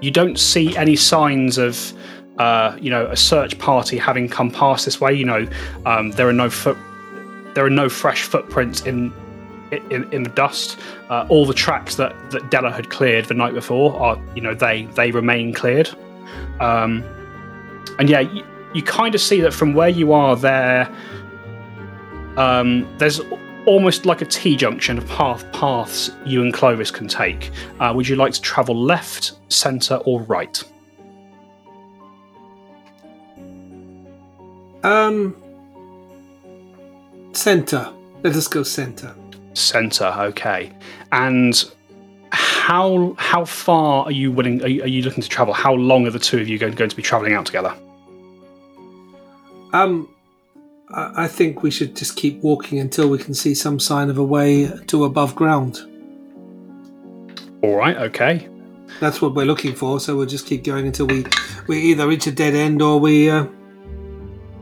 [0.00, 1.92] you don't see any signs of
[2.38, 5.12] uh, you know a search party having come past this way.
[5.14, 5.48] You know
[5.86, 6.76] um, there are no foot
[7.54, 9.12] there are no fresh footprints in
[9.90, 10.78] in, in the dust.
[11.08, 14.54] Uh, all the tracks that, that Della had cleared the night before are you know
[14.54, 15.88] they they remain cleared.
[16.60, 17.02] Um,
[17.98, 18.20] and yeah,
[18.74, 20.92] you, kind of see that from where you are there.
[22.36, 23.20] Um, there's
[23.66, 27.50] almost like a T junction of path paths you and Clovis can take.
[27.80, 30.62] Uh, would you like to travel left, centre, or right?
[34.82, 35.36] Um,
[37.32, 37.92] center.
[38.22, 39.14] Let us go center.
[39.54, 40.72] Centre, okay.
[41.12, 41.64] And
[42.30, 44.62] how how far are you willing?
[44.62, 45.54] Are you, are you looking to travel?
[45.54, 47.74] How long are the two of you going, going to be travelling out together?
[49.76, 50.08] Um,
[50.88, 54.18] I, I think we should just keep walking until we can see some sign of
[54.18, 55.80] a way to above ground.
[57.62, 58.48] All right, okay.
[59.00, 60.00] That's what we're looking for.
[60.00, 61.26] So we'll just keep going until we
[61.66, 63.30] we either reach a dead end or we.
[63.30, 63.46] Uh,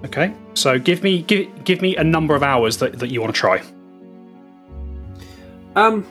[0.05, 3.35] Okay, so give me give, give me a number of hours that, that you want
[3.35, 3.63] to try.
[5.77, 6.07] um.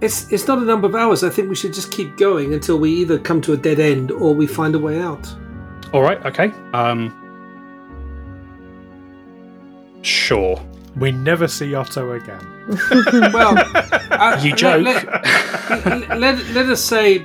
[0.00, 1.22] It's it's not a number of hours.
[1.22, 4.10] I think we should just keep going until we either come to a dead end
[4.10, 5.32] or we find a way out.
[5.92, 6.50] All right, okay.
[6.72, 7.12] Um,
[10.04, 10.60] sure.
[10.96, 12.46] We never see Otto again.
[13.32, 13.54] Well,
[14.10, 14.84] uh, You joke.
[14.84, 15.04] Let,
[15.86, 17.18] let, let, let us say.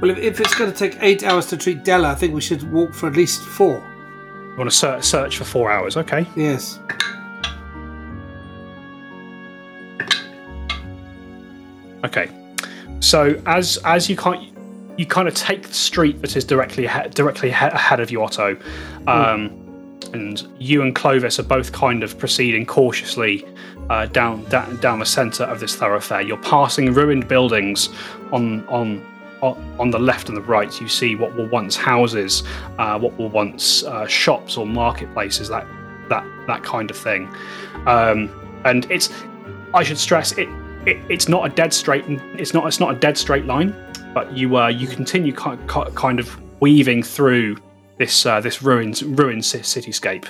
[0.00, 2.40] Well, if, if it's going to take eight hours to treat Della, I think we
[2.40, 3.76] should walk for at least four.
[3.76, 5.96] You want to search, search for four hours?
[5.96, 6.26] Okay.
[6.36, 6.78] Yes.
[12.04, 12.30] Okay.
[13.00, 14.50] So as as you can't
[14.98, 18.22] you kind of take the street that is directly ahe- directly ahe- ahead of you,
[18.22, 18.56] Otto.
[19.06, 19.50] Um,
[20.12, 23.46] and you and Clovis are both kind of proceeding cautiously
[23.88, 26.20] uh, down, down down the centre of this thoroughfare.
[26.20, 27.88] You're passing ruined buildings
[28.32, 29.04] on on
[29.42, 30.80] on the left and the right.
[30.80, 32.42] You see what were once houses,
[32.78, 35.66] uh, what were once uh, shops or marketplaces, that
[36.08, 37.28] that that kind of thing.
[37.86, 38.30] Um,
[38.64, 39.10] and it's
[39.72, 40.48] I should stress it,
[40.86, 40.98] it.
[41.08, 42.04] It's not a dead straight.
[42.08, 42.66] It's not.
[42.66, 43.74] It's not a dead straight line.
[44.12, 47.56] But you uh, you continue ki- ki- kind of weaving through
[48.00, 50.24] this uh, this ruined ruined ci- cityscape.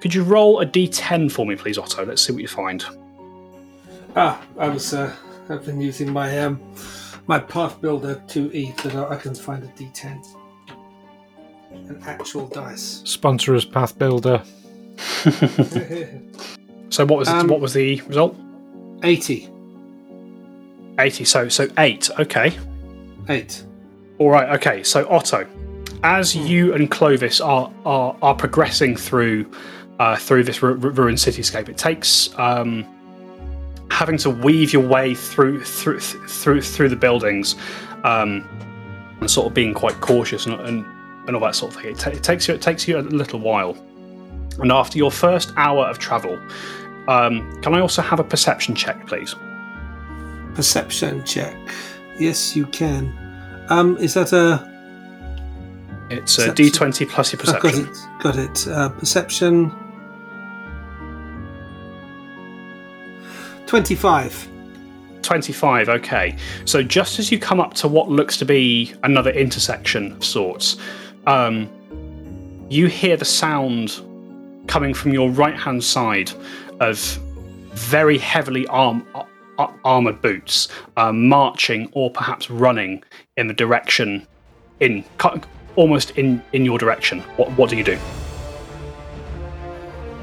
[0.00, 2.04] Could you roll a d10 for me, please, Otto?
[2.04, 2.84] Let's see what you find.
[4.14, 4.92] Ah, I was.
[4.94, 5.12] Uh,
[5.48, 6.60] I've been using my um,
[7.26, 10.24] my Pathbuilder 2e, so that I can find a D10.
[11.72, 13.02] An actual dice.
[13.04, 14.44] Sponsor us, Pathbuilder.
[16.90, 18.34] So what was Um, what was the result?
[19.02, 19.46] 80.
[20.98, 21.24] 80.
[21.24, 22.08] So so eight.
[22.18, 22.56] Okay.
[23.28, 23.64] 8.
[24.18, 24.48] All right.
[24.56, 24.82] Okay.
[24.82, 25.46] So Otto,
[26.02, 29.50] as you and Clovis are are, are progressing through
[29.98, 32.86] uh, through this ru- ru- ruined cityscape, it takes um,
[33.90, 37.56] having to weave your way through through through through the buildings
[38.04, 38.48] um,
[39.20, 40.84] and sort of being quite cautious and, and,
[41.26, 41.92] and all that sort of thing.
[41.92, 43.76] It, ta- it takes you it takes you a little while.
[44.60, 46.36] And after your first hour of travel,
[47.06, 49.36] um, can I also have a perception check, please?
[50.54, 51.56] Perception check.
[52.18, 53.16] Yes, you can.
[53.68, 54.77] Um, is that a.
[56.10, 56.66] It's a Perception.
[56.66, 57.88] D20 plus your got perception.
[57.88, 58.22] it.
[58.22, 58.68] Got it.
[58.68, 59.74] Uh, perception.
[63.66, 64.48] 25.
[65.22, 66.36] 25, okay.
[66.64, 70.78] So just as you come up to what looks to be another intersection of sorts,
[71.26, 71.68] um,
[72.70, 74.00] you hear the sound
[74.68, 76.30] coming from your right hand side
[76.80, 76.98] of
[77.72, 79.06] very heavily arm,
[79.58, 83.02] ar- armored boots uh, marching or perhaps running
[83.36, 84.26] in the direction,
[84.80, 85.04] in
[85.76, 87.20] almost in, in your direction.
[87.36, 87.98] What, what do you do?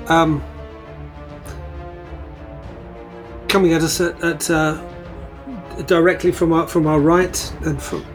[0.07, 0.43] Um,
[3.47, 4.81] coming at us at, at uh,
[5.87, 8.05] directly from our from our right and from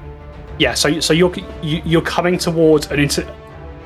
[0.59, 3.25] Yeah, so so you're you- you're coming towards an inter,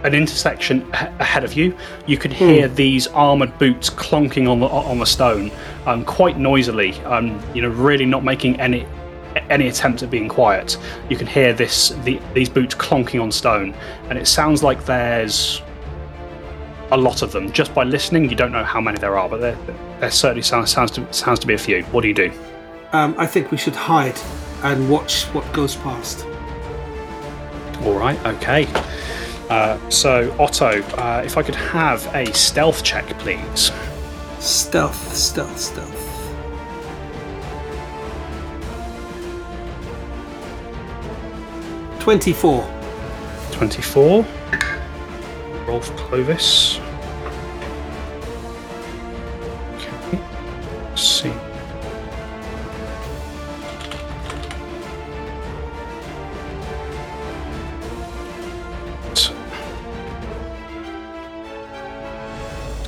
[0.02, 1.74] an intersection ahead of you.
[2.06, 5.50] You can hear these armored boots clonking on the on the stone,
[5.86, 6.92] um, quite noisily.
[7.04, 8.84] Um, you know, really not making any
[9.50, 10.76] any attempt at being quiet.
[11.08, 13.74] You can hear this the, these boots clonking on stone,
[14.08, 15.62] and it sounds like there's
[16.90, 17.50] a lot of them.
[17.52, 19.58] Just by listening, you don't know how many there are, but there,
[20.00, 21.82] there certainly sounds sounds to, sounds to be a few.
[21.84, 22.32] What do you do?
[22.94, 24.18] um, I think we should hide
[24.62, 26.24] and watch what goes past.
[27.82, 28.68] All right, okay.
[29.50, 33.72] Uh, so, Otto, uh, if I could have a stealth check, please.
[34.38, 36.03] Stealth, stealth, stealth.
[42.04, 42.62] Twenty-four.
[43.52, 44.26] 24.
[45.66, 46.78] Rolf Clovis.
[49.74, 50.18] Okay.
[50.90, 51.32] Let's see.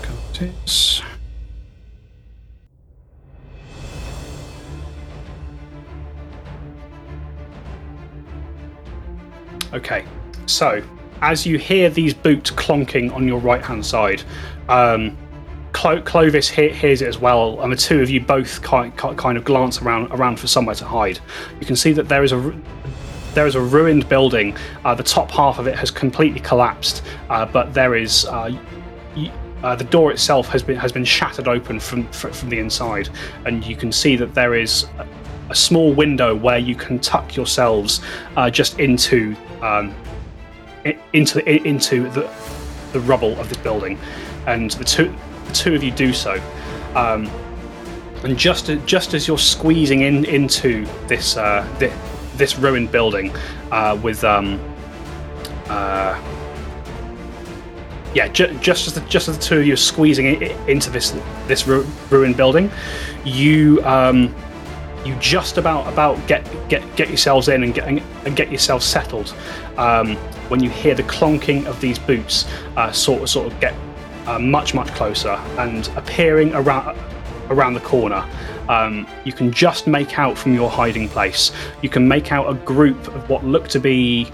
[0.03, 0.43] Got
[9.77, 10.07] Okay,
[10.47, 10.83] so
[11.21, 14.23] as you hear these boots clonking on your right hand side,
[14.71, 15.17] um,
[15.73, 19.15] Clo- Clovis he- hears it as well, and the two of you both ki- ki-
[19.17, 21.19] kind of glance around around for somewhere to hide.
[21.61, 22.53] You can see that there is a
[23.35, 24.57] there is a ruined building.
[24.83, 28.51] Uh, the top half of it has completely collapsed, uh, but there is uh,
[29.15, 29.31] y-
[29.63, 33.11] uh, the door itself has been has been shattered open from fr- from the inside,
[33.45, 34.87] and you can see that there is
[35.51, 38.01] a, small window where you can tuck yourselves
[38.37, 39.95] uh, just into um,
[41.13, 42.31] into into the
[42.93, 43.99] the rubble of this building,
[44.47, 45.15] and the two
[45.47, 46.41] the two of you do so.
[46.95, 47.31] Um,
[48.25, 51.93] and just just as you're squeezing in into this uh, thi-
[52.37, 53.35] this ruined building
[53.71, 54.61] uh, with um,
[55.69, 56.21] uh,
[58.15, 61.15] yeah, ju- just as the, just as the two of you are squeezing into this
[61.47, 62.71] this ru- ruined building,
[63.25, 64.35] you um,
[65.07, 69.35] you just about about get get get yourselves in and get and get yourselves settled
[69.77, 70.17] um,
[70.49, 72.47] when you hear the clonking of these boots
[72.77, 73.75] uh, sort of sort of get
[74.27, 76.99] uh, much much closer and appearing around
[77.51, 78.29] around the corner.
[78.69, 81.53] Um, you can just make out from your hiding place.
[81.83, 84.29] You can make out a group of what look to be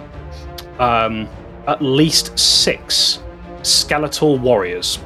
[0.78, 1.28] um,
[1.66, 3.20] at least six
[3.62, 4.98] skeletal warriors,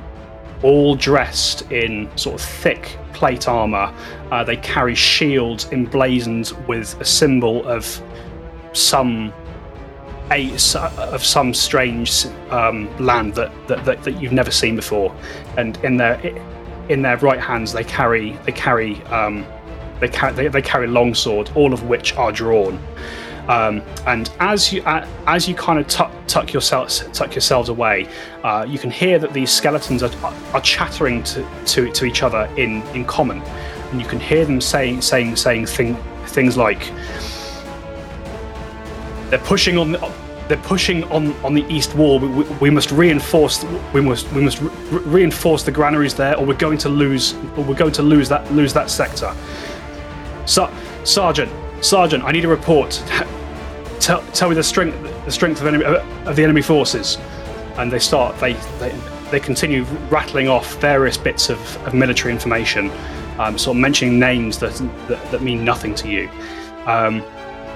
[0.62, 3.92] all dressed in sort of thick plate armor.
[4.30, 8.02] Uh, they carry shields emblazoned with a symbol of
[8.72, 9.32] some
[10.32, 15.14] a s- of some strange um, land that, that, that, that you've never seen before,
[15.56, 16.20] and in their
[16.88, 19.46] in their right hands they carry they carry um,
[20.00, 22.78] they, ca- they they carry long swords, all of which are drawn.
[23.48, 28.08] Um, and as you uh, as you kind of tuck, tuck yourselves tuck yourselves away,
[28.42, 30.10] uh, you can hear that these skeletons are,
[30.52, 34.60] are chattering to, to, to each other in, in common, and you can hear them
[34.60, 36.90] saying saying saying thing, things like
[39.30, 40.12] they're pushing on the,
[40.48, 42.18] they're pushing on, on the east wall.
[42.18, 46.44] We, we, we must reinforce we must we must re- reinforce the granaries there, or
[46.44, 49.32] we're going to lose or we're going to lose that lose that sector.
[50.46, 50.72] So,
[51.04, 51.50] Sergeant,
[51.80, 53.02] Sergeant, I need a report.
[54.00, 57.18] Tell, tell me the strength the strength of, enemy, of the enemy forces.
[57.76, 58.98] And they start they they,
[59.30, 62.90] they continue rattling off various bits of, of military information,
[63.38, 64.74] um, sort of mentioning names that,
[65.08, 66.28] that that mean nothing to you.
[66.86, 67.22] Um,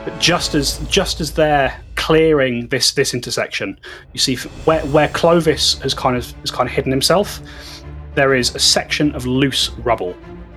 [0.05, 3.79] but just as just as they're clearing this this intersection,
[4.13, 7.41] you see where where Clovis has kind of has kind of hidden himself.
[8.15, 10.17] There is a section of loose rubble,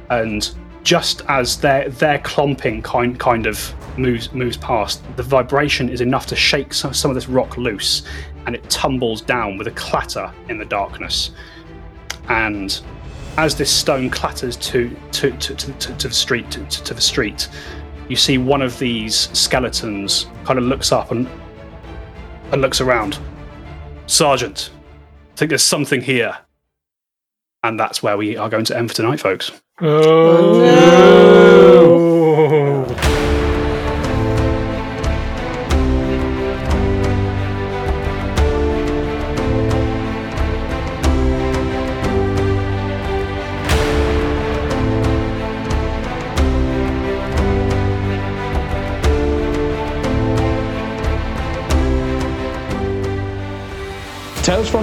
[0.09, 6.01] and just as their their clomping kind kind of moves moves past, the vibration is
[6.01, 8.03] enough to shake some, some of this rock loose,
[8.45, 11.31] and it tumbles down with a clatter in the darkness.
[12.27, 12.81] And
[13.37, 17.47] as this stone clatters to to to, to, to, the street to, to the street,
[18.09, 21.27] you see one of these skeletons kind of looks up and
[22.51, 23.17] and looks around.
[24.05, 24.69] Sergeant,
[25.33, 26.37] I think there's something here.
[27.65, 29.62] And that's where we are going to end for tonight, folks.
[29.81, 30.93] Oh, no.
[31.85, 33.02] Oh, Tales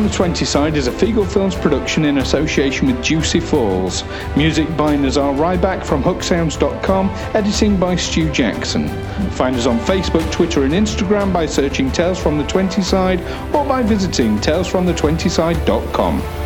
[0.01, 4.03] from the 20 Side is a Feagle Films production in association with Juicy Falls.
[4.35, 8.89] Music by Nazar Ryback from hooksounds.com, editing by Stu Jackson.
[9.33, 13.21] Find us on Facebook, Twitter, and Instagram by searching Tales from the 20 Side
[13.55, 16.40] or by visiting talesfromthe20side.com.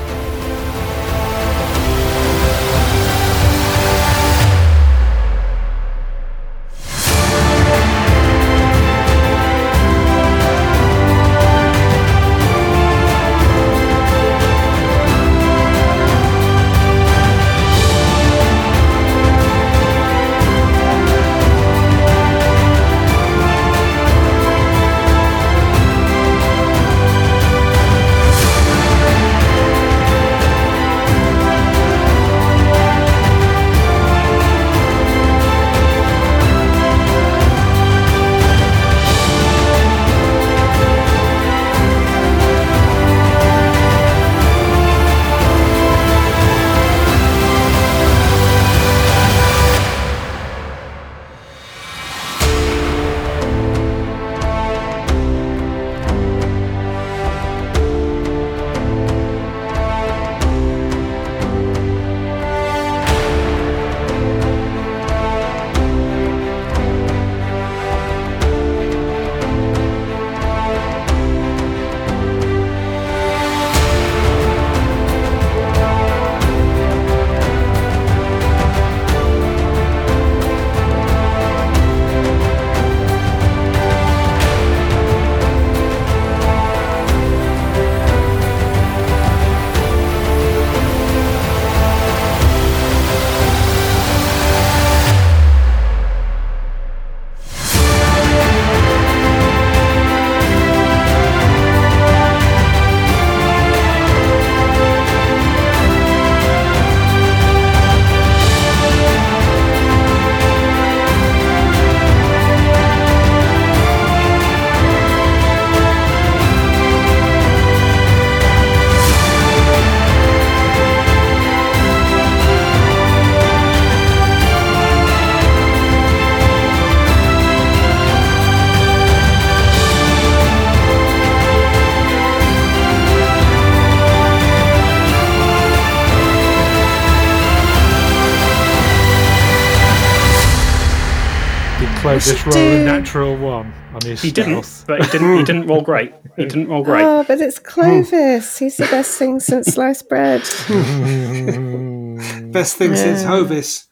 [142.25, 145.37] Did Clovis should roll a natural one on his He didn't, but he didn't.
[145.39, 146.15] He didn't roll great.
[146.37, 147.03] He didn't roll great.
[147.03, 148.59] Oh, but it's Clovis.
[148.59, 150.41] He's the best thing since sliced bread.
[152.53, 153.29] Best thing since Yeah.
[153.29, 153.87] Hovis.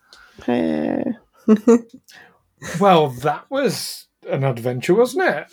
[0.48, 1.04] Uh,
[2.80, 5.46] Well, that was an adventure, wasn't it?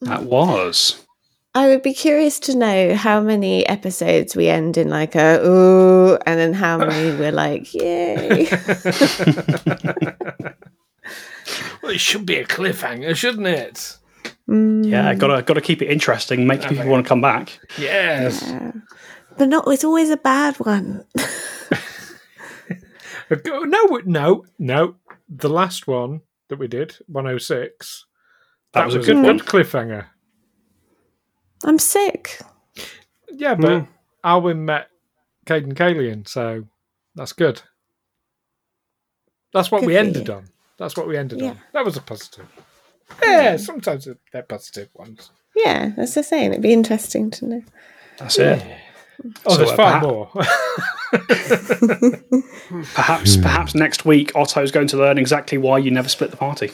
[0.00, 1.04] That was.
[1.54, 6.16] I would be curious to know how many episodes we end in like a ooh,
[6.24, 8.46] and then how many we're like yay.
[11.82, 13.96] Well, it should be a cliffhanger, shouldn't it?
[14.48, 17.58] Mm, Yeah, gotta gotta keep it interesting, make people want to come back.
[17.78, 18.42] Yes.
[18.42, 18.72] yeah.
[19.38, 19.64] But not.
[19.68, 21.04] It's always a bad one.
[23.44, 24.96] No, no, no.
[25.28, 28.06] The last one that we did, 106,
[28.72, 29.38] That was a good one.
[29.38, 30.06] cliffhanger.
[31.64, 32.40] I'm sick.
[33.30, 33.88] Yeah, but Mm.
[34.24, 34.88] Alwyn met
[35.46, 36.64] Cayden Cailean, so
[37.14, 37.62] that's good.
[39.52, 40.34] That's what Good we ended you.
[40.34, 40.44] on.
[40.80, 41.50] That's what we ended Yeah.
[41.50, 41.60] on.
[41.74, 42.46] That was a positive.
[43.22, 45.30] Yeah, sometimes they're positive ones.
[45.54, 46.50] Yeah, that's the saying.
[46.52, 47.62] It'd be interesting to know.
[48.18, 48.62] That's it.
[49.44, 50.30] Oh, So, there's far perhaps- more.
[52.94, 56.70] Perhaps perhaps next week Otto's going to learn exactly why you never split the party.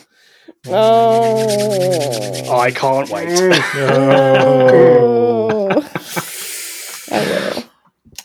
[0.66, 2.52] Oh.
[2.52, 3.28] I can't wait.
[3.74, 5.68] Oh.
[5.70, 5.90] oh.
[7.10, 7.64] I will.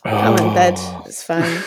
[0.03, 0.73] I'm in bed.
[0.77, 1.03] Oh.
[1.07, 1.61] It's fine.